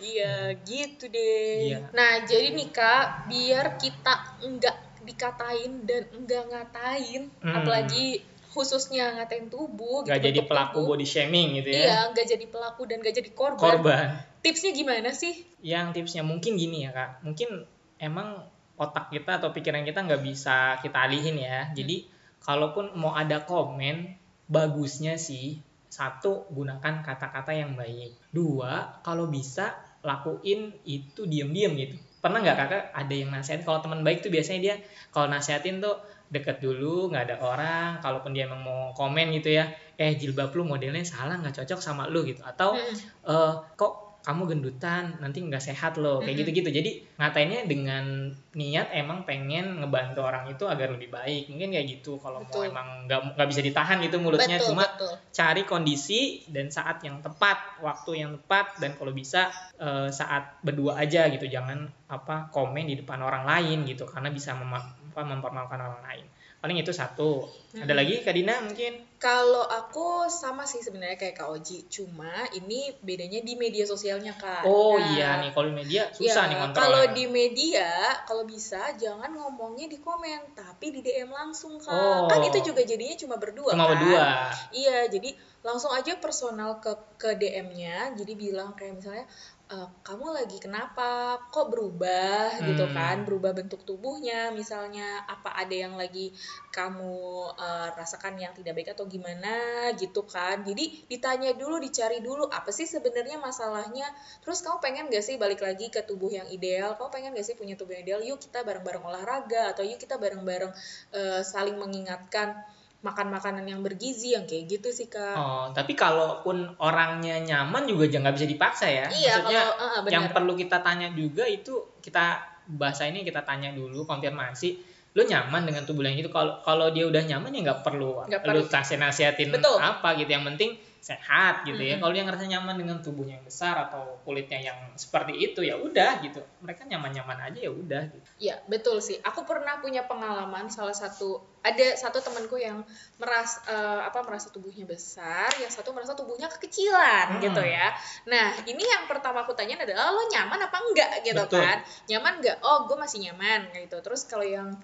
Iya, 0.00 0.34
gitu 0.60 1.06
deh. 1.06 1.70
Iya. 1.70 1.78
Nah, 1.92 2.24
jadi 2.24 2.50
nih 2.50 2.68
Kak, 2.68 3.06
biar 3.28 3.76
kita 3.76 4.14
enggak 4.40 4.74
dikatain 5.00 5.84
dan 5.84 6.02
enggak 6.10 6.44
ngatain, 6.48 7.30
Hmm. 7.38 7.54
apalagi 7.54 8.24
khususnya 8.48 9.20
ngatain 9.20 9.52
tubuh 9.52 10.02
nggak 10.04 10.18
gitu, 10.20 10.28
jadi 10.32 10.40
pelaku 10.48 10.80
tubuh. 10.82 10.96
body 10.96 11.06
shaming 11.06 11.60
gitu 11.60 11.70
ya? 11.72 11.82
Iya, 11.84 11.98
enggak 12.12 12.26
jadi 12.32 12.46
pelaku 12.48 12.80
dan 12.88 12.96
enggak 13.04 13.16
jadi 13.20 13.30
korban. 13.36 13.60
korban. 13.60 14.06
Tipsnya 14.40 14.70
gimana 14.72 15.10
sih? 15.12 15.48
yang 15.62 15.90
tipsnya 15.90 16.22
mungkin 16.22 16.54
gini 16.54 16.86
ya 16.86 16.90
kak. 16.94 17.26
Mungkin 17.26 17.66
emang 17.98 18.46
otak 18.78 19.10
kita 19.10 19.42
atau 19.42 19.50
pikiran 19.50 19.82
kita 19.82 20.06
nggak 20.06 20.22
bisa 20.22 20.78
kita 20.78 20.98
alihin 21.10 21.36
ya. 21.38 21.70
Jadi 21.74 22.06
kalaupun 22.42 22.94
mau 22.94 23.14
ada 23.14 23.42
komen 23.42 24.14
bagusnya 24.46 25.18
sih 25.18 25.58
satu 25.90 26.46
gunakan 26.54 27.02
kata-kata 27.02 27.50
yang 27.50 27.74
baik. 27.74 28.14
Dua 28.30 29.02
kalau 29.02 29.26
bisa 29.26 29.74
lakuin 30.06 30.78
itu 30.86 31.26
diem-diem 31.26 31.74
gitu. 31.74 31.96
Pernah 32.22 32.42
nggak 32.42 32.58
kakak 32.58 32.82
ada 32.94 33.14
yang 33.14 33.30
nasihatin 33.34 33.66
kalau 33.66 33.82
teman 33.82 34.06
baik 34.06 34.22
tuh 34.22 34.30
biasanya 34.30 34.60
dia 34.62 34.76
kalau 35.10 35.26
nasihatin 35.26 35.82
tuh 35.82 35.98
deket 36.28 36.60
dulu 36.60 37.08
nggak 37.08 37.24
ada 37.24 37.36
orang 37.40 37.88
kalaupun 37.98 38.36
dia 38.36 38.44
emang 38.44 38.60
mau 38.60 38.92
komen 38.92 39.32
gitu 39.32 39.48
ya 39.48 39.64
eh 39.96 40.14
jilbab 40.14 40.52
lu 40.52 40.62
modelnya 40.62 41.02
salah 41.02 41.40
nggak 41.40 41.64
cocok 41.64 41.80
sama 41.80 42.06
lu 42.06 42.22
gitu. 42.22 42.44
Atau 42.44 42.76
Hmm. 42.76 42.94
eh 43.26 43.52
kok 43.74 44.08
kamu 44.18 44.44
gendutan 44.44 45.16
nanti 45.24 45.40
nggak 45.40 45.62
sehat 45.62 45.96
loh 45.96 46.20
kayak 46.20 46.36
Mm-mm. 46.36 46.40
gitu-gitu. 46.44 46.68
Jadi 46.68 46.90
ngatainnya 47.16 47.64
dengan 47.64 48.28
niat 48.52 48.92
emang 48.92 49.24
pengen 49.24 49.80
ngebantu 49.80 50.20
orang 50.20 50.44
itu 50.52 50.68
agar 50.68 50.92
lebih 50.92 51.08
baik. 51.08 51.48
Mungkin 51.48 51.72
kayak 51.72 51.86
gitu 51.88 52.20
kalau 52.20 52.44
mau 52.44 52.60
emang 52.60 53.08
nggak 53.08 53.38
nggak 53.40 53.48
bisa 53.48 53.64
ditahan 53.64 53.96
gitu 54.04 54.20
mulutnya. 54.20 54.60
Betul, 54.60 54.76
cuma 54.76 54.84
betul. 54.84 55.16
cari 55.32 55.62
kondisi 55.64 56.44
dan 56.52 56.68
saat 56.68 57.00
yang 57.08 57.24
tepat 57.24 57.80
waktu 57.80 58.20
yang 58.20 58.36
tepat 58.36 58.76
dan 58.82 59.00
kalau 59.00 59.16
bisa 59.16 59.48
eh, 59.80 60.12
saat 60.12 60.60
berdua 60.60 61.00
aja 61.00 61.24
gitu. 61.32 61.48
Jangan 61.48 61.88
apa 62.12 62.52
komen 62.52 62.84
di 62.84 63.00
depan 63.00 63.24
orang 63.24 63.48
lain 63.48 63.88
gitu. 63.88 64.04
Karena 64.04 64.28
bisa 64.28 64.52
mema- 64.52 65.07
mempermalukan 65.14 65.78
orang 65.78 66.02
lain. 66.04 66.26
Paling 66.58 66.76
itu 66.82 66.90
satu 66.90 67.46
ada 67.68 67.84
Mm-mm. 67.84 67.98
lagi 68.00 68.14
Kak 68.24 68.32
Dina 68.32 68.64
mungkin 68.64 68.92
Kalau 69.18 69.66
aku 69.66 70.30
sama 70.30 70.62
sih 70.62 70.78
sebenarnya 70.78 71.18
kayak 71.18 71.36
Kak 71.36 71.50
Oji, 71.50 71.90
cuma 71.90 72.46
ini 72.54 72.94
bedanya 73.02 73.42
di 73.42 73.58
media 73.58 73.82
sosialnya 73.82 74.30
Kak. 74.32 74.62
oh 74.62 74.94
Nah, 74.94 75.10
iya 75.10 75.42
nih 75.42 75.50
kalau 75.50 75.68
di 75.68 75.76
media 75.76 76.06
susah 76.08 76.46
Ya, 76.46 76.48
nih 76.48 76.56
kontrolnya 76.56 76.80
Kalau 76.80 77.02
di 77.12 77.24
media, 77.26 77.88
kalau 78.24 78.44
bisa 78.46 78.94
jangan 78.94 79.28
ngomongnya 79.28 79.84
di 79.84 79.98
komen, 79.98 80.54
tapi 80.54 80.94
di 80.94 81.02
DM 81.02 81.28
langsung 81.28 81.76
kak. 81.76 81.90
Oh. 81.90 82.30
Kan 82.30 82.46
itu 82.46 82.62
juga 82.62 82.86
jadinya 82.86 83.18
cuma 83.18 83.36
berdua. 83.36 83.74
cuma 83.74 83.84
kan? 83.84 83.92
berdua 83.98 84.26
Iya, 84.70 85.10
jadi 85.10 85.34
langsung 85.60 85.90
aja 85.90 86.14
personal 86.16 86.78
ke 86.78 86.94
ke 87.18 87.34
DM-nya. 87.34 88.14
Jadi 88.14 88.32
bilang 88.38 88.78
kayak 88.78 89.02
misalnya, 89.02 89.26
"E, 89.66 89.76
kamu 90.00 90.30
lagi 90.30 90.62
kenapa? 90.62 91.34
Kok 91.50 91.66
berubah 91.68 92.62
gitu 92.62 92.86
Hmm. 92.86 92.94
kan? 92.94 93.16
Berubah 93.26 93.50
bentuk 93.50 93.82
tubuhnya, 93.82 94.54
misalnya 94.54 95.26
apa 95.26 95.50
ada 95.52 95.74
yang 95.74 95.98
lagi 95.98 96.30
kamu 96.70 97.50
eh, 97.58 97.88
rasakan 97.92 98.38
yang 98.38 98.54
tidak 98.54 98.78
baik 98.78 98.94
atau 98.94 99.04
gimana 99.04 99.50
gitu 99.98 100.22
kan? 100.22 100.62
Jadi 100.62 101.10
ditanya 101.10 101.50
dulu, 101.52 101.82
dicari 101.82 102.22
dulu 102.22 102.46
apa 102.46 102.70
sih 102.70 102.86
sebenarnya 102.86 103.36
masalahnya. 103.36 104.06
Terus 104.40 104.62
kamu 104.62 104.78
pengen 104.78 105.04
gak 105.10 105.20
sih 105.20 105.34
balik 105.36 105.58
lagi 105.60 105.90
ke 105.90 106.06
tubuh 106.06 106.30
yang 106.30 106.46
ideal? 106.48 106.94
Kamu 106.94 107.10
pengen 107.10 107.34
gak 107.34 107.42
sih 107.42 107.58
punya 107.58 107.74
tubuh 107.74 107.98
yang 107.98 108.06
ideal? 108.06 108.20
Yuk 108.22 108.38
kita 108.38 108.62
bareng-bareng 108.62 109.02
olahraga 109.02 109.74
atau 109.74 109.82
yuk 109.82 109.98
kita 109.98 110.16
bareng-bareng 110.16 110.70
eh, 111.12 111.42
saling 111.42 111.74
mengingatkan 111.74 112.54
makan 112.98 113.30
makanan 113.30 113.62
yang 113.62 113.78
bergizi 113.78 114.34
yang 114.34 114.42
kayak 114.42 114.66
gitu 114.66 114.90
sih 114.90 115.06
kak. 115.06 115.38
Oh, 115.38 115.70
tapi 115.70 115.94
kalaupun 115.94 116.74
orangnya 116.82 117.38
nyaman 117.38 117.86
juga 117.86 118.10
jangan 118.10 118.26
nggak 118.26 118.36
bisa 118.42 118.48
dipaksa 118.50 118.86
ya. 118.90 119.06
Iya, 119.06 119.38
Maksudnya 119.38 119.62
kalau- 119.70 120.02
benar. 120.02 120.14
yang 120.14 120.24
perlu 120.34 120.52
kita 120.58 120.78
tanya 120.82 121.08
juga 121.14 121.46
itu 121.46 121.78
kita 122.02 122.42
bahasa 122.66 123.06
ini 123.06 123.22
kita 123.22 123.46
tanya 123.46 123.70
dulu 123.70 124.02
konfirmasi 124.02 124.97
lu 125.16 125.22
nyaman 125.24 125.64
dengan 125.64 125.82
tubuh 125.88 126.04
yang 126.04 126.20
itu 126.20 126.28
kalau 126.28 126.60
kalau 126.62 126.92
dia 126.92 127.08
udah 127.08 127.22
nyaman 127.24 127.50
ya 127.50 127.60
nggak 127.72 127.80
perlu 127.82 128.22
lu 128.28 128.38
perlu. 128.44 128.62
kasih 128.68 129.00
nasihatin 129.00 129.50
Betul. 129.50 129.80
apa 129.80 130.14
gitu 130.20 130.30
yang 130.30 130.44
penting 130.44 130.76
sehat 130.98 131.62
gitu 131.62 131.78
ya 131.78 131.94
Mm-mm. 131.96 132.02
kalau 132.02 132.12
dia 132.12 132.24
ngerasa 132.26 132.44
nyaman 132.50 132.74
dengan 132.74 132.98
tubuhnya 132.98 133.38
yang 133.38 133.46
besar 133.46 133.86
atau 133.88 134.18
kulitnya 134.26 134.58
yang 134.58 134.78
seperti 134.98 135.30
itu 135.40 135.62
ya 135.62 135.78
udah 135.78 136.18
gitu 136.26 136.42
mereka 136.58 136.84
nyaman-nyaman 136.90 137.48
aja 137.48 137.58
ya 137.64 137.70
udah 137.70 138.02
gitu. 138.10 138.26
Iya 138.42 138.56
betul 138.66 138.98
sih. 138.98 139.14
Aku 139.22 139.46
pernah 139.46 139.78
punya 139.78 140.04
pengalaman 140.10 140.66
salah 140.66 140.92
satu 140.92 141.38
ada 141.62 141.94
satu 141.94 142.18
temanku 142.18 142.58
yang 142.58 142.82
meras 143.22 143.62
eh, 143.70 144.00
apa 144.04 144.26
merasa 144.26 144.50
tubuhnya 144.50 144.86
besar, 144.90 145.48
yang 145.62 145.70
satu 145.70 145.94
merasa 145.94 146.18
tubuhnya 146.18 146.50
kekecilan 146.50 147.38
Hmm. 147.38 147.42
gitu 147.46 147.62
ya. 147.62 147.94
Nah 148.26 148.58
ini 148.66 148.82
yang 148.82 149.06
pertama 149.06 149.46
aku 149.46 149.54
tanya 149.54 149.78
adalah 149.78 150.10
lo 150.10 150.26
nyaman 150.26 150.60
apa 150.66 150.76
enggak 150.82 151.10
gitu 151.22 151.38
Betul. 151.46 151.62
kan? 151.62 151.78
Nyaman 152.10 152.32
enggak? 152.42 152.58
Oh 152.66 152.90
gue 152.90 152.98
masih 152.98 153.22
nyaman 153.22 153.70
gitu. 153.70 154.02
Terus 154.02 154.26
kalau 154.26 154.44
yang 154.46 154.74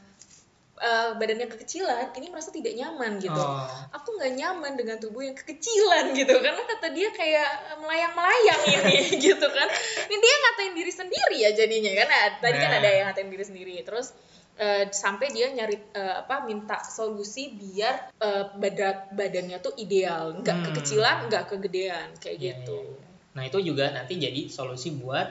eh, 0.77 1.11
badannya 1.15 1.47
kekecilan, 1.47 2.11
ini 2.13 2.27
merasa 2.29 2.51
tidak 2.51 2.73
nyaman 2.73 3.19
gitu. 3.19 3.37
Oh. 3.37 3.63
Aku 3.93 4.15
nggak 4.15 4.35
nyaman 4.35 4.75
dengan 4.75 4.97
tubuh 4.97 5.23
yang 5.23 5.35
kekecilan 5.35 6.11
gitu 6.13 6.35
karena 6.37 6.63
kata 6.65 6.91
dia 6.91 7.09
kayak 7.11 7.51
melayang-melayang 7.79 8.63
ini 8.75 8.97
gitu 9.17 9.47
kan. 9.47 9.69
Ini 10.05 10.17
dia 10.17 10.35
ngatain 10.37 10.75
diri 10.75 10.93
sendiri 10.93 11.37
ya 11.39 11.51
jadinya 11.53 11.93
kan. 11.95 12.07
Nah, 12.07 12.23
tadi 12.39 12.57
kan 12.57 12.71
Nah. 12.71 12.79
ada 12.79 12.89
yang 12.89 13.05
ngatain 13.09 13.29
diri 13.29 13.45
sendiri. 13.45 13.75
Terus 13.83 14.07
eh, 14.55 14.87
sampai 14.87 15.31
dia 15.31 15.51
nyari 15.51 15.75
eh, 15.91 16.15
apa 16.21 16.43
minta 16.43 16.79
solusi 16.81 17.51
biar 17.51 18.15
eh, 18.15 18.45
badan 18.53 19.11
badannya 19.11 19.59
tuh 19.59 19.75
ideal, 19.77 20.35
nggak 20.37 20.57
Hmm. 20.57 20.65
kekecilan, 20.71 21.27
nggak 21.27 21.45
kegedean 21.49 22.09
kayak 22.17 22.39
Iya, 22.39 22.47
gitu. 22.63 22.79
iya, 22.79 22.95
iya. 22.95 23.03
Nah 23.35 23.43
itu 23.43 23.59
juga 23.61 23.91
nanti 23.91 24.15
jadi 24.15 24.47
solusi 24.47 24.95
buat 24.95 25.27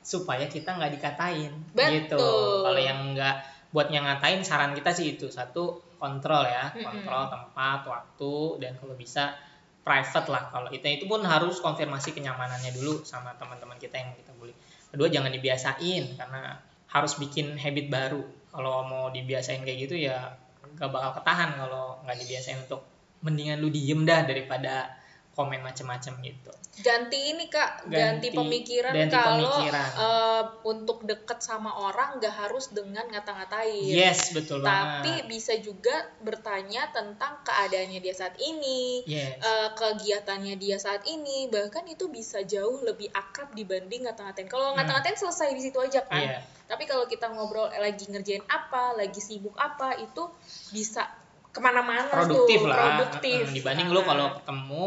supaya 0.00 0.44
kita 0.46 0.74
nggak 0.74 0.92
dikatain 0.92 1.54
Betul. 1.70 1.90
gitu. 2.12 2.26
Kalau 2.62 2.76
yang 2.78 3.14
nggak 3.14 3.36
buat 3.74 3.90
yang 3.90 4.06
ngatain 4.06 4.46
saran 4.46 4.70
kita 4.78 4.94
sih 4.94 5.18
itu 5.18 5.26
satu 5.26 5.82
kontrol 5.98 6.46
ya, 6.46 6.70
kontrol 6.70 7.26
tempat, 7.26 7.82
waktu 7.82 8.62
dan 8.62 8.78
kalau 8.78 8.94
bisa 8.94 9.34
private 9.82 10.30
lah. 10.30 10.46
Kalau 10.54 10.70
itu 10.70 10.86
itu 10.86 11.04
pun 11.10 11.26
harus 11.26 11.58
konfirmasi 11.58 12.14
kenyamanannya 12.14 12.70
dulu 12.70 13.02
sama 13.02 13.34
teman-teman 13.34 13.74
kita 13.82 13.98
yang 13.98 14.14
kita 14.14 14.30
bully. 14.38 14.54
Kedua 14.94 15.10
jangan 15.10 15.34
dibiasain 15.34 16.14
karena 16.14 16.54
harus 16.86 17.18
bikin 17.18 17.58
habit 17.58 17.90
baru. 17.90 18.22
Kalau 18.54 18.86
mau 18.86 19.10
dibiasain 19.10 19.66
kayak 19.66 19.90
gitu 19.90 19.98
ya 19.98 20.38
nggak 20.78 20.90
bakal 20.90 21.10
ketahan 21.18 21.50
kalau 21.58 21.98
nggak 22.06 22.18
dibiasain 22.22 22.58
untuk 22.62 22.86
mendingan 23.26 23.58
lu 23.58 23.74
diem 23.74 24.06
dah 24.06 24.22
daripada 24.22 24.94
komen 25.34 25.60
macam-macam 25.60 26.14
gitu. 26.20 26.50
Ganti 26.80 27.30
ini 27.30 27.46
kak. 27.46 27.86
Ganti, 27.86 28.30
Ganti- 28.30 28.30
pemikiran 28.32 28.90
ganti 28.90 29.10
kalau 29.12 29.50
pemikiran. 29.52 29.88
eh, 29.94 30.42
untuk 30.64 30.98
deket 31.02 31.38
sama 31.38 31.70
orang 31.76 32.16
nggak 32.16 32.34
harus 32.36 32.70
dengan 32.70 33.02
ngata-ngatain. 33.04 33.82
Yes 33.84 34.30
betul 34.30 34.58
tapi 34.60 35.10
banget. 35.10 35.26
bisa 35.26 35.52
juga 35.58 35.92
bertanya 36.20 36.90
tentang 36.90 37.42
keadaannya 37.42 37.98
dia 37.98 38.14
saat 38.14 38.34
ini 38.36 39.02
yes. 39.04 39.38
eh, 39.38 39.68
kegiatannya 39.72 40.54
dia 40.54 40.78
saat 40.78 41.02
ini. 41.04 41.46
Bahkan 41.46 41.84
itu 41.88 42.06
bisa 42.08 42.42
jauh 42.42 42.80
lebih 42.80 43.10
akrab 43.10 43.50
dibanding 43.52 44.06
ngata-ngatain. 44.06 44.46
Kalau 44.46 44.70
Hmm. 44.70 44.78
ngata-ngatain 44.78 45.14
selesai 45.16 45.50
di 45.50 45.62
situ 45.62 45.78
aja 45.78 46.02
kan. 46.02 46.22
Iya. 46.22 46.38
tapi 46.64 46.88
kalau 46.88 47.04
kita 47.04 47.28
ngobrol 47.28 47.68
eh, 47.68 47.76
lagi 47.76 48.08
ngerjain 48.08 48.40
apa 48.46 48.94
lagi 48.94 49.20
sibuk 49.20 49.52
apa 49.54 50.00
itu 50.00 50.24
bisa 50.70 51.04
ke 51.46 51.60
mana-mana 51.60 52.08
produktif 52.08 52.56
tuh 52.58 52.66
lah. 52.66 52.98
Produktif. 52.98 53.44
Mm, 53.44 53.54
dibanding 53.54 53.86
Nah, 53.86 53.94
lu 53.94 54.00
kalau 54.02 54.26
ketemu 54.34 54.84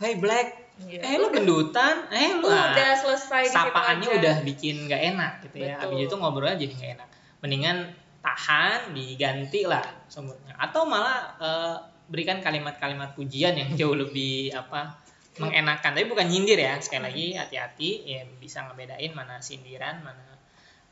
hey 0.00 0.16
black. 0.16 0.48
Iya. 0.80 1.00
eh 1.04 1.14
lu 1.20 1.28
gendutan? 1.28 2.08
Eh 2.08 2.40
lu 2.40 2.48
ah, 2.48 2.72
udah 2.72 2.90
selesai 2.96 3.52
sapaannya 3.52 4.16
udah 4.16 4.34
bikin 4.48 4.88
nggak 4.88 5.02
enak 5.12 5.32
gitu 5.44 5.56
ya. 5.60 5.76
Betul. 5.76 5.92
habis 5.92 5.98
itu 6.08 6.14
ngobrolnya 6.16 6.56
jadi 6.56 6.72
nggak 6.72 6.92
enak. 6.96 7.08
Mendingan 7.44 7.78
tahan 8.24 8.96
diganti 8.96 9.68
lah 9.68 9.84
sumbernya. 10.08 10.56
Atau 10.56 10.88
malah 10.88 11.36
eh, 11.36 11.76
berikan 12.08 12.40
kalimat-kalimat 12.40 13.12
pujian 13.12 13.60
yang 13.60 13.70
jauh 13.76 13.92
lebih 13.92 14.56
apa 14.56 14.96
mengenakan 15.36 15.92
tapi 15.92 16.08
bukan 16.08 16.32
nyindir 16.32 16.56
ya. 16.56 16.80
Sekali 16.80 17.04
lagi 17.04 17.26
hati-hati. 17.36 17.90
Ya 18.08 18.24
bisa 18.40 18.64
ngebedain 18.64 19.12
mana 19.12 19.36
sindiran 19.44 20.00
mana 20.00 20.24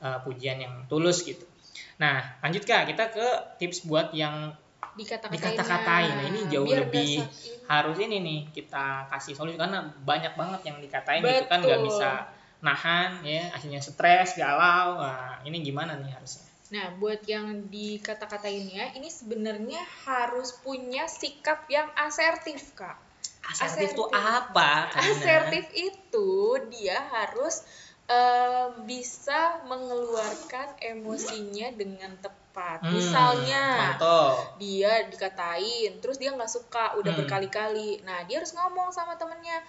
eh, 0.04 0.18
pujian 0.20 0.60
yang 0.60 0.84
tulus 0.84 1.24
gitu. 1.24 1.48
Nah 1.96 2.36
lanjut 2.44 2.68
kak. 2.68 2.92
Kita 2.92 3.08
ke 3.08 3.56
tips 3.56 3.88
buat 3.88 4.12
yang 4.12 4.52
dikata-katain 4.98 5.54
dikata-katain 5.54 6.10
nah 6.18 6.24
ini 6.26 6.40
jauh 6.50 6.66
Biar 6.66 6.90
lebih 6.90 7.22
sakit. 7.22 7.70
harus 7.70 7.96
ini 8.02 8.16
nih 8.18 8.40
kita 8.50 9.06
kasih 9.14 9.38
solusi 9.38 9.54
karena 9.54 9.86
banyak 10.02 10.34
banget 10.34 10.60
yang 10.66 10.82
dikatain 10.82 11.22
gitu 11.22 11.46
kan 11.46 11.62
nggak 11.62 11.78
Betul. 11.78 11.88
bisa 11.94 12.10
nahan 12.58 13.22
ya 13.22 13.54
akhirnya 13.54 13.78
stres 13.78 14.34
galau 14.34 14.98
nah, 14.98 15.38
ini 15.46 15.62
gimana 15.62 15.94
nih 16.02 16.10
harusnya 16.10 16.48
Nah, 16.68 16.92
buat 17.00 17.24
yang 17.24 17.72
dikata-katainnya, 17.72 18.92
ini 18.92 19.08
sebenarnya 19.08 19.80
harus 20.04 20.52
punya 20.60 21.08
sikap 21.08 21.64
yang 21.72 21.88
asertif, 21.96 22.76
Kak. 22.76 23.00
asertif 23.48 23.96
Asertif. 23.96 24.12
apa 24.12 24.92
Karina? 24.92 25.08
Asertif 25.08 25.66
itu 25.72 26.60
dia 26.68 27.00
harus 27.08 27.64
eh, 28.04 28.68
bisa 28.84 29.64
mengeluarkan 29.64 30.76
emosinya 30.84 31.72
dengan 31.72 32.12
tepat. 32.20 32.47
Hmm, 32.58 32.90
Misalnya, 32.90 33.62
mantap. 33.94 34.58
dia 34.58 35.06
dikatain, 35.06 35.92
terus 35.98 36.16
dia 36.16 36.30
nggak 36.30 36.46
suka, 36.46 36.94
udah 36.94 37.10
Hmm. 37.10 37.20
berkali-kali. 37.20 38.02
Nah, 38.02 38.24
dia 38.24 38.38
harus 38.38 38.50
ngomong 38.50 38.90
sama 38.90 39.14
temennya, 39.14 39.62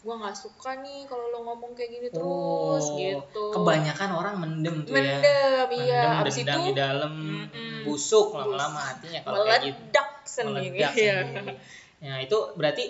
gua 0.00 0.20
nggak 0.20 0.36
suka 0.36 0.76
nih 0.78 1.04
kalau 1.04 1.30
lo 1.30 1.40
ngomong 1.42 1.72
kayak 1.72 1.90
gini 1.90 2.08
terus, 2.08 2.84
Oh, 2.84 2.94
gitu. 2.94 3.44
kebanyakan 3.50 4.10
orang 4.12 4.34
mendem 4.36 4.84
tuh 4.84 4.92
ya 4.92 5.00
Mendem, 5.16 5.68
iya. 5.74 6.00
mendem 6.04 6.20
Abis 6.20 6.36
itu 6.38 6.58
di 6.62 6.72
dalam 6.74 7.12
Mm-mm. 7.42 7.82
busuk 7.82 8.32
lama-lama 8.32 8.80
hatinya 8.84 9.20
kalau 9.22 9.40
kayak 9.42 9.60
gitu 9.62 9.80
meledak 9.80 10.08
sendiri. 10.22 10.68
meledak 10.76 10.92
Iya. 10.92 11.16
sendiri. 11.24 11.54
Ya 12.00 12.14
itu 12.20 12.38
berarti 12.52 12.84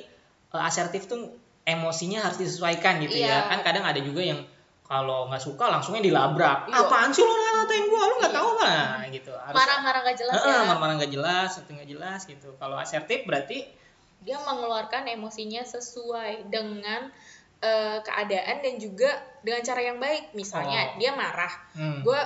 eh, 0.51 0.63
asertif 0.63 1.07
tuh 1.07 1.39
emosinya 1.63 2.19
harus 2.21 2.37
disesuaikan 2.37 2.99
gitu 3.01 3.15
Iya. 3.17 3.47
ya. 3.47 3.49
Kan 3.49 3.63
kadang 3.63 3.83
ada 3.83 3.99
juga 3.99 4.19
yang 4.21 4.43
kalau 4.85 5.27
nggak 5.27 5.41
suka 5.41 5.65
langsungnya 5.67 6.05
dilabrak. 6.05 6.69
Iya. 6.69 6.77
Apaan 6.85 7.09
sih 7.09 7.25
lo 7.25 7.33
ngatain 7.33 7.85
gua? 7.89 8.03
Lu 8.05 8.15
nggak 8.21 8.33
Iya. 8.33 8.39
tahu 8.39 8.49
apa 8.55 8.69
gitu. 9.09 9.33
Harus 9.33 9.57
Marah-marah 9.57 10.01
gak 10.05 10.19
jelas 10.19 10.35
Heeh, 10.37 10.53
ya. 10.53 10.61
marah-marah 10.63 10.95
nggak 11.01 11.13
jelas, 11.13 11.51
itu 11.57 11.71
nggak 11.73 11.91
jelas 11.91 12.21
gitu. 12.25 12.49
Kalau 12.57 12.77
asertif 12.77 13.25
berarti 13.25 13.59
Dia 14.21 14.41
mengeluarkan 14.41 15.05
emosinya 15.07 15.61
sesuai 15.63 16.49
dengan 16.49 17.13
eh, 17.61 17.97
keadaan 18.01 18.61
dan 18.61 18.75
juga 18.77 19.09
dengan 19.41 19.61
cara 19.61 19.81
yang 19.81 19.97
baik. 19.97 20.33
Misalnya 20.33 20.93
Oh. 20.93 20.97
dia 20.97 21.13
marah, 21.13 21.53
hmm, 21.73 22.05
gue 22.05 22.21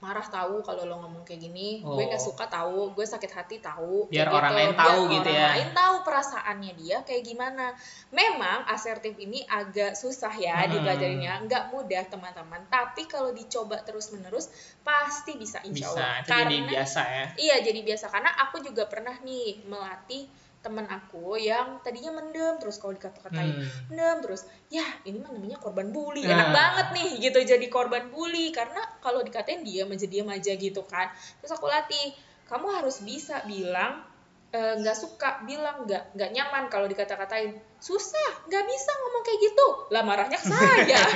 marah 0.00 0.24
tahu 0.24 0.64
kalau 0.64 0.88
lo 0.88 0.96
ngomong 0.98 1.22
kayak 1.22 1.44
gini, 1.44 1.78
gue 1.78 2.04
nggak 2.08 2.16
Oh. 2.16 2.28
suka 2.32 2.48
tahu, 2.48 2.96
gue 2.96 3.04
sakit 3.04 3.28
hati 3.30 3.56
tahu. 3.60 4.08
Biar 4.08 4.26
kayak 4.26 4.32
orang 4.34 4.52
lain 4.52 4.72
Biar 4.72 4.80
tahu 4.80 5.00
gitu 5.06 5.28
orang 5.28 5.36
ya. 5.36 5.50
lain 5.52 5.70
tahu 5.70 5.96
perasaannya 6.00 6.72
dia 6.74 6.96
kayak 7.04 7.22
gimana. 7.22 7.66
Memang 8.08 8.64
asertif 8.64 9.12
ini 9.14 9.44
agak 9.44 9.92
susah 9.92 10.32
ya 10.32 10.64
Hmm. 10.64 10.72
dipelajarinya, 10.72 11.32
nggak 11.44 11.64
mudah 11.68 12.02
teman-teman. 12.08 12.64
Tapi 12.66 13.04
kalau 13.04 13.30
dicoba 13.30 13.76
terus-menerus 13.80 14.48
pasti 14.80 15.36
bisa 15.36 15.60
insya 15.60 15.86
bisa 15.86 15.92
Allah. 15.92 16.12
itu 16.16 16.26
jadi 16.26 16.56
Karena 16.56 16.70
biasa 16.72 17.00
ya. 17.04 17.24
Iya, 17.36 17.56
jadi 17.60 17.80
biasa 17.84 18.06
karena 18.08 18.30
aku 18.40 18.56
juga 18.60 18.88
pernah 18.88 19.14
nih 19.20 19.68
melatih 19.68 20.24
temen 20.60 20.84
aku 20.84 21.40
yang 21.40 21.80
tadinya 21.80 22.20
mendem 22.20 22.60
terus 22.60 22.76
kalau 22.76 22.92
dikata-katain 22.92 23.56
Hmm. 23.56 23.64
mendem 23.88 24.16
terus 24.20 24.44
ya 24.68 24.84
ini 25.08 25.16
mah 25.16 25.32
namanya 25.32 25.56
korban 25.56 25.88
bully 25.88 26.20
Nah. 26.20 26.36
enak 26.36 26.48
banget 26.52 26.86
nih 27.00 27.10
gitu 27.28 27.38
jadi 27.40 27.66
korban 27.72 28.12
bully 28.12 28.52
karena 28.52 28.80
kalau 29.00 29.24
dikatain 29.24 29.64
diam 29.64 29.88
aja 29.88 30.04
diam 30.04 30.28
aja 30.28 30.52
gitu 30.52 30.84
kan 30.84 31.08
terus 31.40 31.56
aku 31.56 31.64
latih 31.64 32.12
kamu 32.44 32.66
harus 32.76 33.00
bisa 33.00 33.40
bilang 33.48 34.04
eh, 34.50 34.74
nggak 34.82 34.96
suka 34.98 35.42
bilang 35.46 35.86
nggak 35.86 36.14
nggak 36.18 36.30
nyaman 36.34 36.66
kalau 36.66 36.90
dikata-katain 36.90 37.54
susah 37.78 38.46
nggak 38.50 38.64
bisa 38.66 38.90
ngomong 38.98 39.22
kayak 39.22 39.40
gitu 39.40 39.66
lah 39.94 40.02
marahnya 40.02 40.38
ke 40.38 40.46
saya 40.46 41.00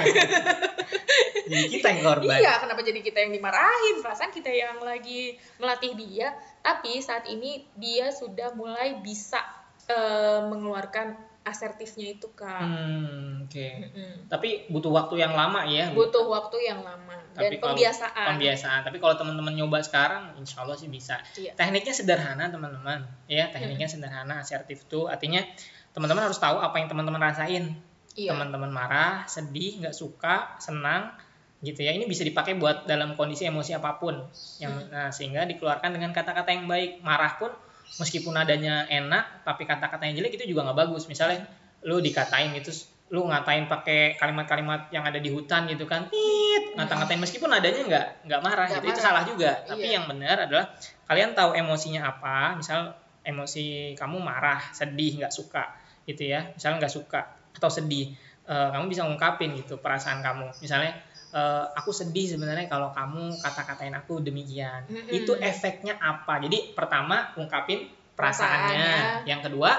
Jadi 1.44 1.64
kita 1.77 1.87
yang 1.92 2.01
korban. 2.09 2.40
Iya, 2.40 2.53
kenapa 2.57 2.81
jadi 2.81 3.01
kita 3.05 3.18
yang 3.20 3.33
dimarahin? 3.37 4.01
Perasaan 4.01 4.33
kita 4.33 4.49
yang 4.49 4.81
lagi 4.81 5.37
melatih 5.61 5.92
dia. 5.92 6.33
Tapi 6.64 7.05
saat 7.05 7.29
ini 7.29 7.68
dia 7.77 8.09
sudah 8.11 8.57
mulai 8.57 8.97
bisa 9.05 9.44
eh, 9.92 10.40
mengeluarkan 10.49 11.34
asertifnya 11.45 12.17
itu, 12.17 12.27
Kak. 12.33 12.61
Hmm, 12.61 13.45
oke. 13.45 13.69
Mm-mm. 13.85 14.13
Tapi 14.33 14.65
butuh 14.73 14.89
waktu 14.89 15.21
yang 15.21 15.37
lama 15.37 15.69
ya. 15.69 15.93
Butuh 15.93 16.25
waktu 16.25 16.57
yang 16.65 16.81
lama 16.81 17.21
dan 17.37 17.53
Tapi 17.53 17.61
kalau- 17.61 17.77
pembiasaan. 17.77 18.27
pembiasaan. 18.35 18.81
Tapi 18.83 18.97
kalau 18.97 19.15
teman-teman 19.15 19.53
nyoba 19.53 19.85
sekarang, 19.85 20.33
insya 20.41 20.65
Allah 20.65 20.75
sih 20.75 20.89
bisa. 20.89 21.21
Iya. 21.37 21.53
Tekniknya 21.53 21.93
sederhana 21.93 22.49
teman-teman, 22.49 23.05
ya 23.29 23.53
tekniknya 23.53 23.87
sederhana, 23.87 24.41
asertif 24.41 24.89
tuh 24.89 25.07
artinya 25.07 25.45
teman-teman 25.93 26.27
harus 26.27 26.41
tahu 26.41 26.59
apa 26.59 26.81
yang 26.81 26.89
teman-teman 26.89 27.21
rasain. 27.21 27.77
Iya. 28.17 28.33
Teman-teman 28.33 28.73
marah, 28.73 29.29
sedih, 29.29 29.85
nggak 29.85 29.93
suka, 29.93 30.57
senang, 30.57 31.13
gitu 31.61 31.83
ya. 31.83 31.93
Ini 31.93 32.07
bisa 32.07 32.23
dipakai 32.23 32.55
buat 32.55 32.87
dalam 32.87 33.19
kondisi 33.19 33.45
emosi 33.45 33.75
apa 33.75 33.99
pun, 33.99 34.17
yang 34.63 34.71
Hmm. 34.71 34.89
nah, 34.89 35.09
sehingga 35.11 35.45
dikeluarkan 35.45 35.93
dengan 35.93 36.15
kata-kata 36.15 36.55
yang 36.55 36.65
baik. 36.65 37.03
Marah 37.03 37.37
pun 37.37 37.51
meskipun 37.87 38.33
nadanya 38.33 38.85
enak, 38.87 39.44
tapi 39.44 39.64
kata-kata 39.64 40.05
yang 40.05 40.18
jelek 40.18 40.37
itu 40.37 40.51
juga 40.51 40.66
nggak 40.66 40.79
bagus. 40.87 41.07
Misalnya 41.07 41.44
lu 41.85 42.01
dikatain 42.01 42.51
gitu, 42.57 42.73
lu 43.12 43.29
ngatain 43.29 43.68
pakai 43.68 44.16
kalimat-kalimat 44.16 44.88
yang 44.88 45.05
ada 45.05 45.20
di 45.20 45.29
hutan 45.29 45.68
gitu 45.68 45.85
kan, 45.85 46.09
tit, 46.09 46.73
ngata-ngatain 46.75 47.20
meskipun 47.20 47.53
nadanya 47.53 47.83
nggak 47.85 48.07
nggak 48.27 48.40
marah 48.40 48.66
Nggak 48.66 48.81
gitu, 48.81 48.87
itu 48.88 48.92
marah. 48.97 49.05
salah 49.05 49.23
juga. 49.29 49.51
Tapi 49.68 49.87
Iya. 49.87 49.94
yang 50.01 50.05
benar 50.09 50.37
adalah 50.49 50.64
kalian 51.05 51.31
tahu 51.37 51.51
emosinya 51.55 52.01
apa, 52.09 52.57
misal 52.57 52.97
emosi 53.23 53.94
kamu 53.94 54.16
marah, 54.20 54.61
sedih, 54.73 55.20
nggak 55.20 55.33
suka 55.33 55.64
gitu 56.05 56.25
ya, 56.29 56.53
misalnya 56.53 56.85
nggak 56.85 56.94
suka 56.94 57.20
atau 57.55 57.70
sedih, 57.70 58.12
eh, 58.44 58.68
kamu 58.73 58.88
bisa 58.88 59.05
ngungkapin 59.09 59.55
gitu 59.57 59.81
perasaan 59.81 60.20
kamu. 60.20 60.53
Misalnya 60.61 60.92
eh, 61.35 61.64
aku 61.75 61.90
sedih 61.90 62.31
sebenarnya 62.31 62.70
kalau 62.70 62.94
kamu 62.94 63.35
kata-katain 63.42 63.92
aku 63.92 64.23
demikian. 64.23 64.87
Mm-mm. 64.87 65.11
Itu 65.11 65.35
efeknya 65.35 65.99
apa? 65.99 66.38
Jadi 66.38 66.73
pertama 66.73 67.35
ungkapin 67.35 67.90
perasaannya, 68.14 68.79
Perasaannya. 68.79 69.27
yang 69.27 69.42
kedua 69.42 69.73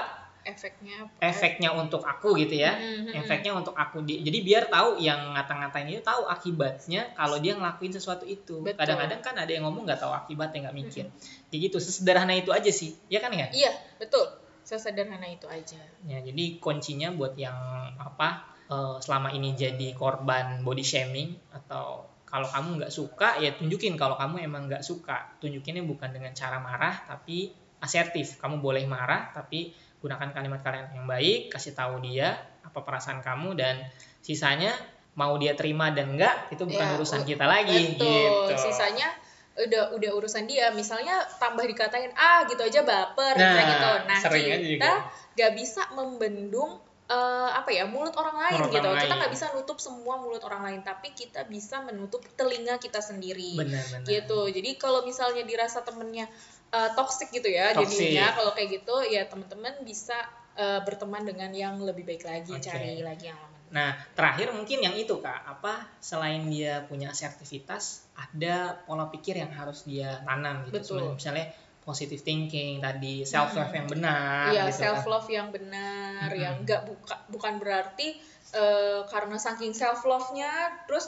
Efeknya 0.46 1.02
apa? 1.02 1.18
efeknya 1.26 1.74
untuk 1.74 2.06
aku 2.06 2.38
gitu 2.38 2.54
ya. 2.54 2.78
Mm-mm. 2.78 3.18
Efeknya 3.18 3.50
untuk 3.50 3.74
aku 3.74 4.06
Di- 4.06 4.22
jadi 4.22 4.38
biar 4.46 4.64
tahu 4.70 5.02
yang 5.02 5.34
ngata-ngatain 5.34 5.90
itu 5.90 5.98
tahu 5.98 6.22
akibatnya 6.22 7.10
kalau 7.18 7.42
dia 7.42 7.58
ngelakuin 7.58 7.90
sesuatu 7.90 8.22
itu. 8.22 8.62
Kadang-kadang 8.62 9.18
kan 9.26 9.34
ada 9.34 9.50
yang 9.50 9.66
ngomong 9.66 9.82
nggak 9.90 9.98
tahu 9.98 10.14
akibatnya 10.14 10.70
nggak 10.70 10.76
mikir. 10.76 11.04
Kayak 11.50 11.60
gitu 11.66 11.76
sesederhana 11.82 12.30
itu 12.30 12.54
aja 12.54 12.70
sih. 12.70 12.94
Ya 13.10 13.18
kan 13.18 13.34
ya? 13.34 13.50
Iya, 13.50 13.74
betul. 13.98 14.22
Sesederhana 14.62 15.26
itu 15.26 15.50
aja. 15.50 15.82
Ya, 16.06 16.22
jadi 16.22 16.62
kuncinya 16.62 17.10
buat 17.10 17.34
yang 17.34 17.58
apa 17.98 18.46
eh, 18.66 18.96
selama 19.00 19.30
ini 19.32 19.54
jadi 19.54 19.94
korban 19.94 20.62
body 20.62 20.84
shaming 20.84 21.34
atau 21.50 22.06
kalau 22.26 22.50
kamu 22.50 22.82
nggak 22.82 22.92
suka 22.92 23.38
ya 23.38 23.54
tunjukin 23.54 23.94
kalau 23.94 24.18
kamu 24.18 24.42
emang 24.44 24.66
nggak 24.66 24.82
suka. 24.82 25.38
Tunjukinnya 25.38 25.86
bukan 25.86 26.10
dengan 26.10 26.34
cara 26.34 26.58
marah 26.58 27.06
tapi 27.06 27.54
asertif. 27.78 28.36
Kamu 28.42 28.58
boleh 28.58 28.82
marah 28.84 29.30
tapi 29.30 29.70
gunakan 30.02 30.34
kalimat-kalimat 30.34 30.92
yang 30.92 31.06
baik, 31.08 31.48
kasih 31.54 31.72
tahu 31.72 32.02
dia 32.04 32.34
apa 32.66 32.82
perasaan 32.82 33.22
kamu 33.22 33.56
dan 33.56 33.78
sisanya 34.20 34.74
mau 35.16 35.38
dia 35.40 35.56
terima 35.56 35.88
dan 35.94 36.12
enggak 36.12 36.52
itu 36.52 36.68
bukan 36.68 36.86
Ya, 36.92 36.94
urusan 37.00 37.22
kita 37.24 37.48
lagi 37.48 37.96
Betul. 37.96 38.04
gitu. 38.04 38.54
Sisanya 38.68 39.08
udah 39.56 39.96
udah 39.96 40.10
urusan 40.18 40.44
dia. 40.44 40.68
Misalnya 40.76 41.24
tambah 41.40 41.64
dikatain 41.64 42.12
ah 42.12 42.44
gitu 42.44 42.60
aja 42.60 42.84
baper 42.84 43.32
Nah, 43.38 43.54
gitu. 43.56 43.90
Nah, 44.04 44.18
sering 44.20 44.44
kita 44.76 44.92
nggak 45.38 45.52
bisa 45.56 45.82
membendung 45.96 46.84
eh, 47.06 47.50
apa 47.54 47.70
ya 47.70 47.86
mulut 47.86 48.14
orang 48.18 48.34
lain 48.34 48.58
Mulut 48.66 48.74
gitu. 48.74 48.88
orang 48.90 49.02
Kita 49.06 49.14
nggak 49.14 49.32
bisa 49.32 49.46
nutup 49.54 49.78
semua 49.78 50.18
mulut 50.18 50.42
orang 50.42 50.62
lain, 50.66 50.80
tapi 50.82 51.14
kita 51.14 51.46
bisa 51.46 51.82
menutup 51.86 52.22
telinga 52.34 52.82
kita 52.82 52.98
sendiri. 52.98 53.54
Benar-benar. 53.54 54.06
Gitu. 54.06 54.40
Jadi 54.50 54.70
kalau 54.78 55.06
misalnya 55.06 55.46
dirasa 55.46 55.86
temennya 55.86 56.26
eh, 56.74 56.90
toxic 56.98 57.30
gitu 57.30 57.46
ya 57.46 57.70
Toxic. 57.72 57.94
jadinya 57.94 58.34
kalau 58.34 58.50
kayak 58.52 58.82
gitu 58.82 58.94
ya 59.06 59.22
teman-teman 59.30 59.74
bisa 59.86 60.18
eh, 60.58 60.80
berteman 60.82 61.22
dengan 61.22 61.50
yang 61.54 61.78
lebih 61.78 62.02
baik 62.02 62.26
lagi, 62.26 62.52
Oke. 62.58 62.66
cari 62.66 63.02
lagi 63.02 63.30
yang. 63.30 63.38
Nah, 63.66 63.98
terakhir 64.14 64.54
mungkin 64.54 64.78
yang 64.78 64.94
itu 64.94 65.18
kak, 65.18 65.42
apa 65.42 65.90
selain 65.98 66.46
dia 66.46 66.86
punya 66.86 67.10
asertivitas, 67.10 68.06
ada 68.14 68.78
pola 68.86 69.10
pikir 69.10 69.42
yang 69.42 69.50
harus 69.50 69.82
dia 69.82 70.22
tanam 70.22 70.62
gitu. 70.70 70.78
Betul. 70.78 71.18
Misalnya 71.18 71.50
positive 71.86 72.18
thinking 72.18 72.82
tadi, 72.82 73.22
self 73.22 73.54
love 73.54 73.70
yang 73.70 73.86
benar. 73.86 74.50
Iya, 74.50 74.62
gitu 74.68 74.82
self 74.82 75.00
kan. 75.00 75.12
love 75.14 75.28
yang 75.30 75.48
benar, 75.54 76.26
Mm-mm. 76.28 76.42
yang 76.42 76.54
enggak 76.60 76.82
buka, 76.82 77.14
bukan 77.30 77.62
berarti 77.62 78.18
eh, 78.52 79.00
karena 79.06 79.38
saking 79.38 79.70
self 79.70 80.02
love-nya 80.02 80.50
terus 80.86 81.06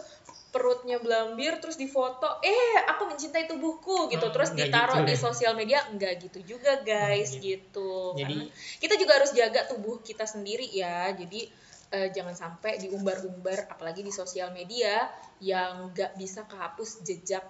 perutnya 0.49 0.97
belambir 0.97 1.61
terus 1.61 1.77
difoto, 1.77 2.41
eh 2.41 2.81
aku 2.87 3.05
mencintai 3.05 3.45
tubuhku 3.45 4.09
gitu, 4.09 4.27
Hmm, 4.27 4.35
terus 4.35 4.49
nggak 4.55 4.69
ditaruh 4.71 4.97
gitu 5.03 5.07
di 5.07 5.15
deh. 5.15 5.21
sosial 5.21 5.53
media, 5.53 5.79
enggak 5.93 6.25
gitu 6.25 6.41
juga 6.47 6.81
guys, 6.81 7.37
Nggak 7.37 7.43
gitu. 7.43 7.93
Jadi- 8.17 8.49
Karena 8.49 8.79
kita 8.81 8.95
juga 8.97 9.13
harus 9.21 9.31
jaga 9.35 9.61
tubuh 9.69 10.01
kita 10.01 10.25
sendiri 10.25 10.65
ya, 10.71 11.11
jadi 11.13 11.51
eh, 11.89 12.09
jangan 12.13 12.37
sampai 12.37 12.77
diumbar-umbar, 12.79 13.65
apalagi 13.73 14.05
di 14.05 14.13
sosial 14.13 14.53
media 14.53 15.09
yang 15.41 15.89
nggak 15.89 16.17
bisa 16.17 16.45
kehapus 16.45 17.01
jejak 17.01 17.45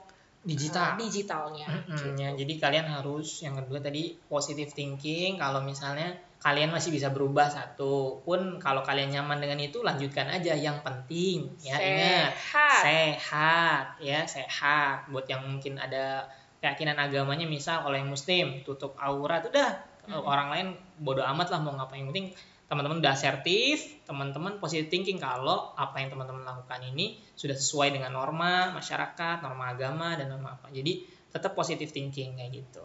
Digital. 0.48 0.96
eh, 0.96 1.04
digitalnya. 1.04 1.66
Mm-mm, 1.68 1.92
gitu. 1.92 2.08
ya, 2.16 2.28
jadi 2.32 2.52
kalian 2.56 2.87
harus 2.88 3.28
yang 3.44 3.52
kedua 3.54 3.78
tadi 3.78 4.16
positive 4.26 4.72
thinking. 4.72 5.37
Kalau 5.37 5.61
misalnya 5.61 6.16
kalian 6.38 6.70
masih 6.70 6.94
bisa 6.94 7.11
berubah 7.11 7.50
satu 7.50 8.22
pun 8.22 8.56
kalau 8.56 8.80
kalian 8.80 9.11
nyaman 9.12 9.38
dengan 9.38 9.61
itu 9.61 9.84
lanjutkan 9.84 10.32
aja. 10.32 10.56
Yang 10.56 10.80
penting 10.80 11.52
ya 11.61 11.76
ingat 11.76 12.32
Sehat. 12.32 12.80
sehat 12.80 13.84
ya 14.00 14.20
sehat. 14.24 15.06
Buat 15.12 15.28
yang 15.28 15.44
mungkin 15.44 15.76
ada 15.76 16.24
keyakinan 16.58 16.96
agamanya 16.96 17.44
misal 17.44 17.84
kalau 17.84 17.94
yang 17.94 18.08
muslim 18.08 18.64
tutup 18.64 18.96
aurat 18.98 19.44
udah 19.44 19.84
Mm. 20.08 20.24
orang 20.24 20.48
lain 20.48 20.66
bodoh 20.96 21.20
amat 21.20 21.52
lah 21.52 21.61
mau 21.61 21.76
ngapain 21.76 22.00
yang 22.00 22.08
penting 22.08 22.32
teman-teman 22.68 23.00
udah 23.00 23.16
asertif, 23.16 24.04
teman-teman 24.04 24.61
positive 24.61 24.92
thinking 24.92 25.16
kalau 25.16 25.72
apa 25.72 26.04
yang 26.04 26.12
teman-teman 26.12 26.44
lakukan 26.44 26.85
ini 26.85 27.16
sudah 27.33 27.57
sesuai 27.57 27.96
dengan 27.96 28.12
norma 28.12 28.76
masyarakat, 28.76 29.40
norma 29.40 29.72
agama 29.72 30.12
dan 30.20 30.28
norma 30.28 30.61
apa. 30.61 30.68
Jadi 30.68 31.00
tetap 31.33 31.57
positive 31.57 31.88
thinking 31.88 32.37
kayak 32.37 32.52
gitu. 32.52 32.85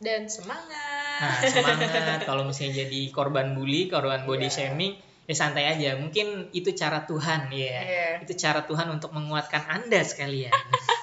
Dan 0.00 0.24
semangat. 0.32 1.20
Nah, 1.20 1.36
semangat 1.44 2.24
kalau 2.28 2.48
misalnya 2.48 2.88
jadi 2.88 3.00
korban 3.12 3.52
bully, 3.52 3.92
korban 3.92 4.24
body 4.24 4.48
Iya. 4.48 4.72
shaming, 4.72 4.96
ya 5.28 5.34
santai 5.36 5.68
aja. 5.68 6.00
Mungkin 6.00 6.48
itu 6.56 6.72
cara 6.72 7.04
Tuhan 7.04 7.52
ya. 7.52 7.80
Iya. 7.84 8.08
Itu 8.24 8.32
cara 8.40 8.64
Tuhan 8.64 8.88
untuk 8.88 9.12
menguatkan 9.12 9.68
Anda 9.68 10.00
sekalian. 10.00 10.52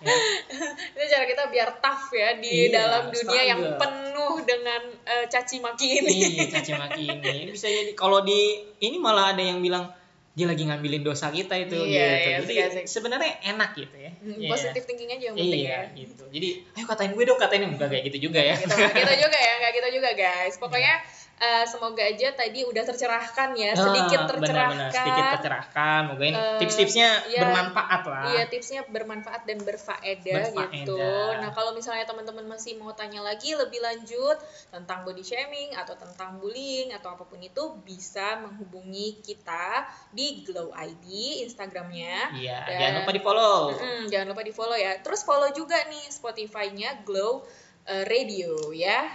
itu 0.94 1.04
cara 1.06 1.24
kita 1.24 1.42
biar 1.46 1.68
tough 1.78 2.08
ya 2.10 2.36
di 2.36 2.68
Iya, 2.68 2.72
dalam 2.74 3.02
dunia 3.08 3.42
yang 3.44 3.60
struggle. 3.60 3.80
penuh 3.80 4.34
dengan 4.42 4.80
eh, 5.02 5.24
caci 5.26 5.56
maki 5.58 5.88
ini. 5.98 6.10
Iya, 6.10 6.44
caci 6.50 6.72
maki 6.72 7.02
ini. 7.10 7.34
Bisa 7.48 7.66
jadi 7.66 7.92
kalau 7.92 8.20
di 8.20 8.40
ini 8.78 8.96
malah 8.96 9.32
ada 9.32 9.40
yang 9.40 9.60
bilang 9.60 9.92
dia 10.30 10.46
lagi 10.46 10.62
ngambilin 10.62 11.02
dosa 11.02 11.28
kita 11.28 11.58
itu 11.58 11.74
Iya, 11.76 12.38
gitu. 12.40 12.54
iya, 12.54 12.70
Jadi 12.70 12.86
sebenarnya 12.86 13.42
enak 13.46 13.70
gitu 13.74 13.92
ya. 13.92 14.10
Hmm, 14.16 14.38
Iya. 14.38 14.48
Positive 14.48 14.84
thinking 14.84 15.10
aja 15.10 15.24
yang 15.26 15.36
penting 15.36 15.62
Iya, 15.66 15.74
ya. 15.74 15.80
gitu. 15.92 16.24
Jadi, 16.30 16.48
ayo 16.70 16.84
katain 16.86 17.12
gue 17.12 17.24
dong, 17.26 17.36
katain 17.36 17.66
enggak 17.66 17.90
kayak 17.90 18.04
gitu 18.08 18.30
juga 18.30 18.38
ya. 18.38 18.54
Gitu, 18.54 18.70
nggak 18.70 18.94
gitu 18.94 19.14
juga 19.20 19.36
ya, 19.36 19.52
nggak 19.58 19.72
gitu 19.74 19.88
juga 19.90 20.10
guys. 20.14 20.54
Pokoknya 20.56 20.94
eh, 21.40 21.64
semoga 21.64 22.04
aja 22.04 22.28
tadi 22.30 22.62
udah 22.62 22.84
tercerahkan 22.84 23.56
ya, 23.56 23.72
sedikit 23.72 24.18
Ah, 24.18 24.28
tercerahkan. 24.28 24.68
benar-benar, 24.68 24.90
sedikit 24.92 25.24
tercerahkan. 25.34 26.00
Moga 26.06 26.20
ini 26.22 26.36
Eh, 26.36 26.58
tips-tipsnya 26.58 27.08
iya. 27.26 27.40
bermanfaat 27.40 28.02
lah. 28.04 28.24
Iya 28.28 28.42
tipsnya 28.46 28.80
bermanfaat 28.84 29.42
dan 29.42 29.58
berfaedah, 29.58 30.36
Berfaedah. 30.36 30.68
gitu. 30.76 31.00
Nah 31.34 31.50
kalau 31.50 31.72
misalnya 31.72 32.04
teman-teman 32.04 32.44
masih 32.46 32.76
mau 32.76 32.92
tanya 32.92 33.20
lagi 33.20 33.52
lebih 33.52 33.80
lanjut 33.80 34.36
tentang 34.68 35.00
body 35.00 35.22
shaming 35.22 35.72
atau 35.72 35.96
tentang 35.96 36.36
bullying 36.36 36.92
atau 36.92 37.08
apa 37.10 37.24
pun 37.24 37.40
itu 37.40 37.62
bisa 37.80 38.36
menghubungi 38.38 39.18
kita 39.18 39.88
di 40.10 40.44
Glow 40.44 40.70
ID 40.70 41.08
Instagramnya. 41.42 42.30
Iya, 42.32 42.58
Dan- 42.62 42.76
jangan 42.76 42.94
lupa 43.00 43.12
di 43.12 43.22
follow. 43.22 43.58
Mm-mm, 43.72 44.00
jangan 44.06 44.26
lupa 44.28 44.42
di 44.42 44.52
follow 44.52 44.76
ya. 44.76 44.92
Terus 45.00 45.24
follow 45.24 45.48
juga 45.50 45.80
nih 45.86 46.04
Spotify-nya 46.04 47.00
Glow 47.00 47.40
eh, 47.82 48.04
Radio 48.04 48.70
ya. 48.70 49.08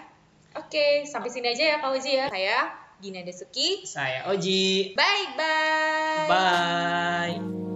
Oke, 0.55 1.03
sampai 1.03 1.29
sini 1.31 1.51
aja 1.51 1.75
ya 1.75 1.77
Kak 1.83 1.91
Uji 1.91 2.11
ya. 2.15 2.25
Saya 2.31 2.59
Dina 2.99 3.21
Desuki. 3.27 3.83
Saya 3.83 4.23
Oji. 4.31 4.95
Bye 4.95 5.25
bye. 5.35 6.27
Bye. 6.31 7.74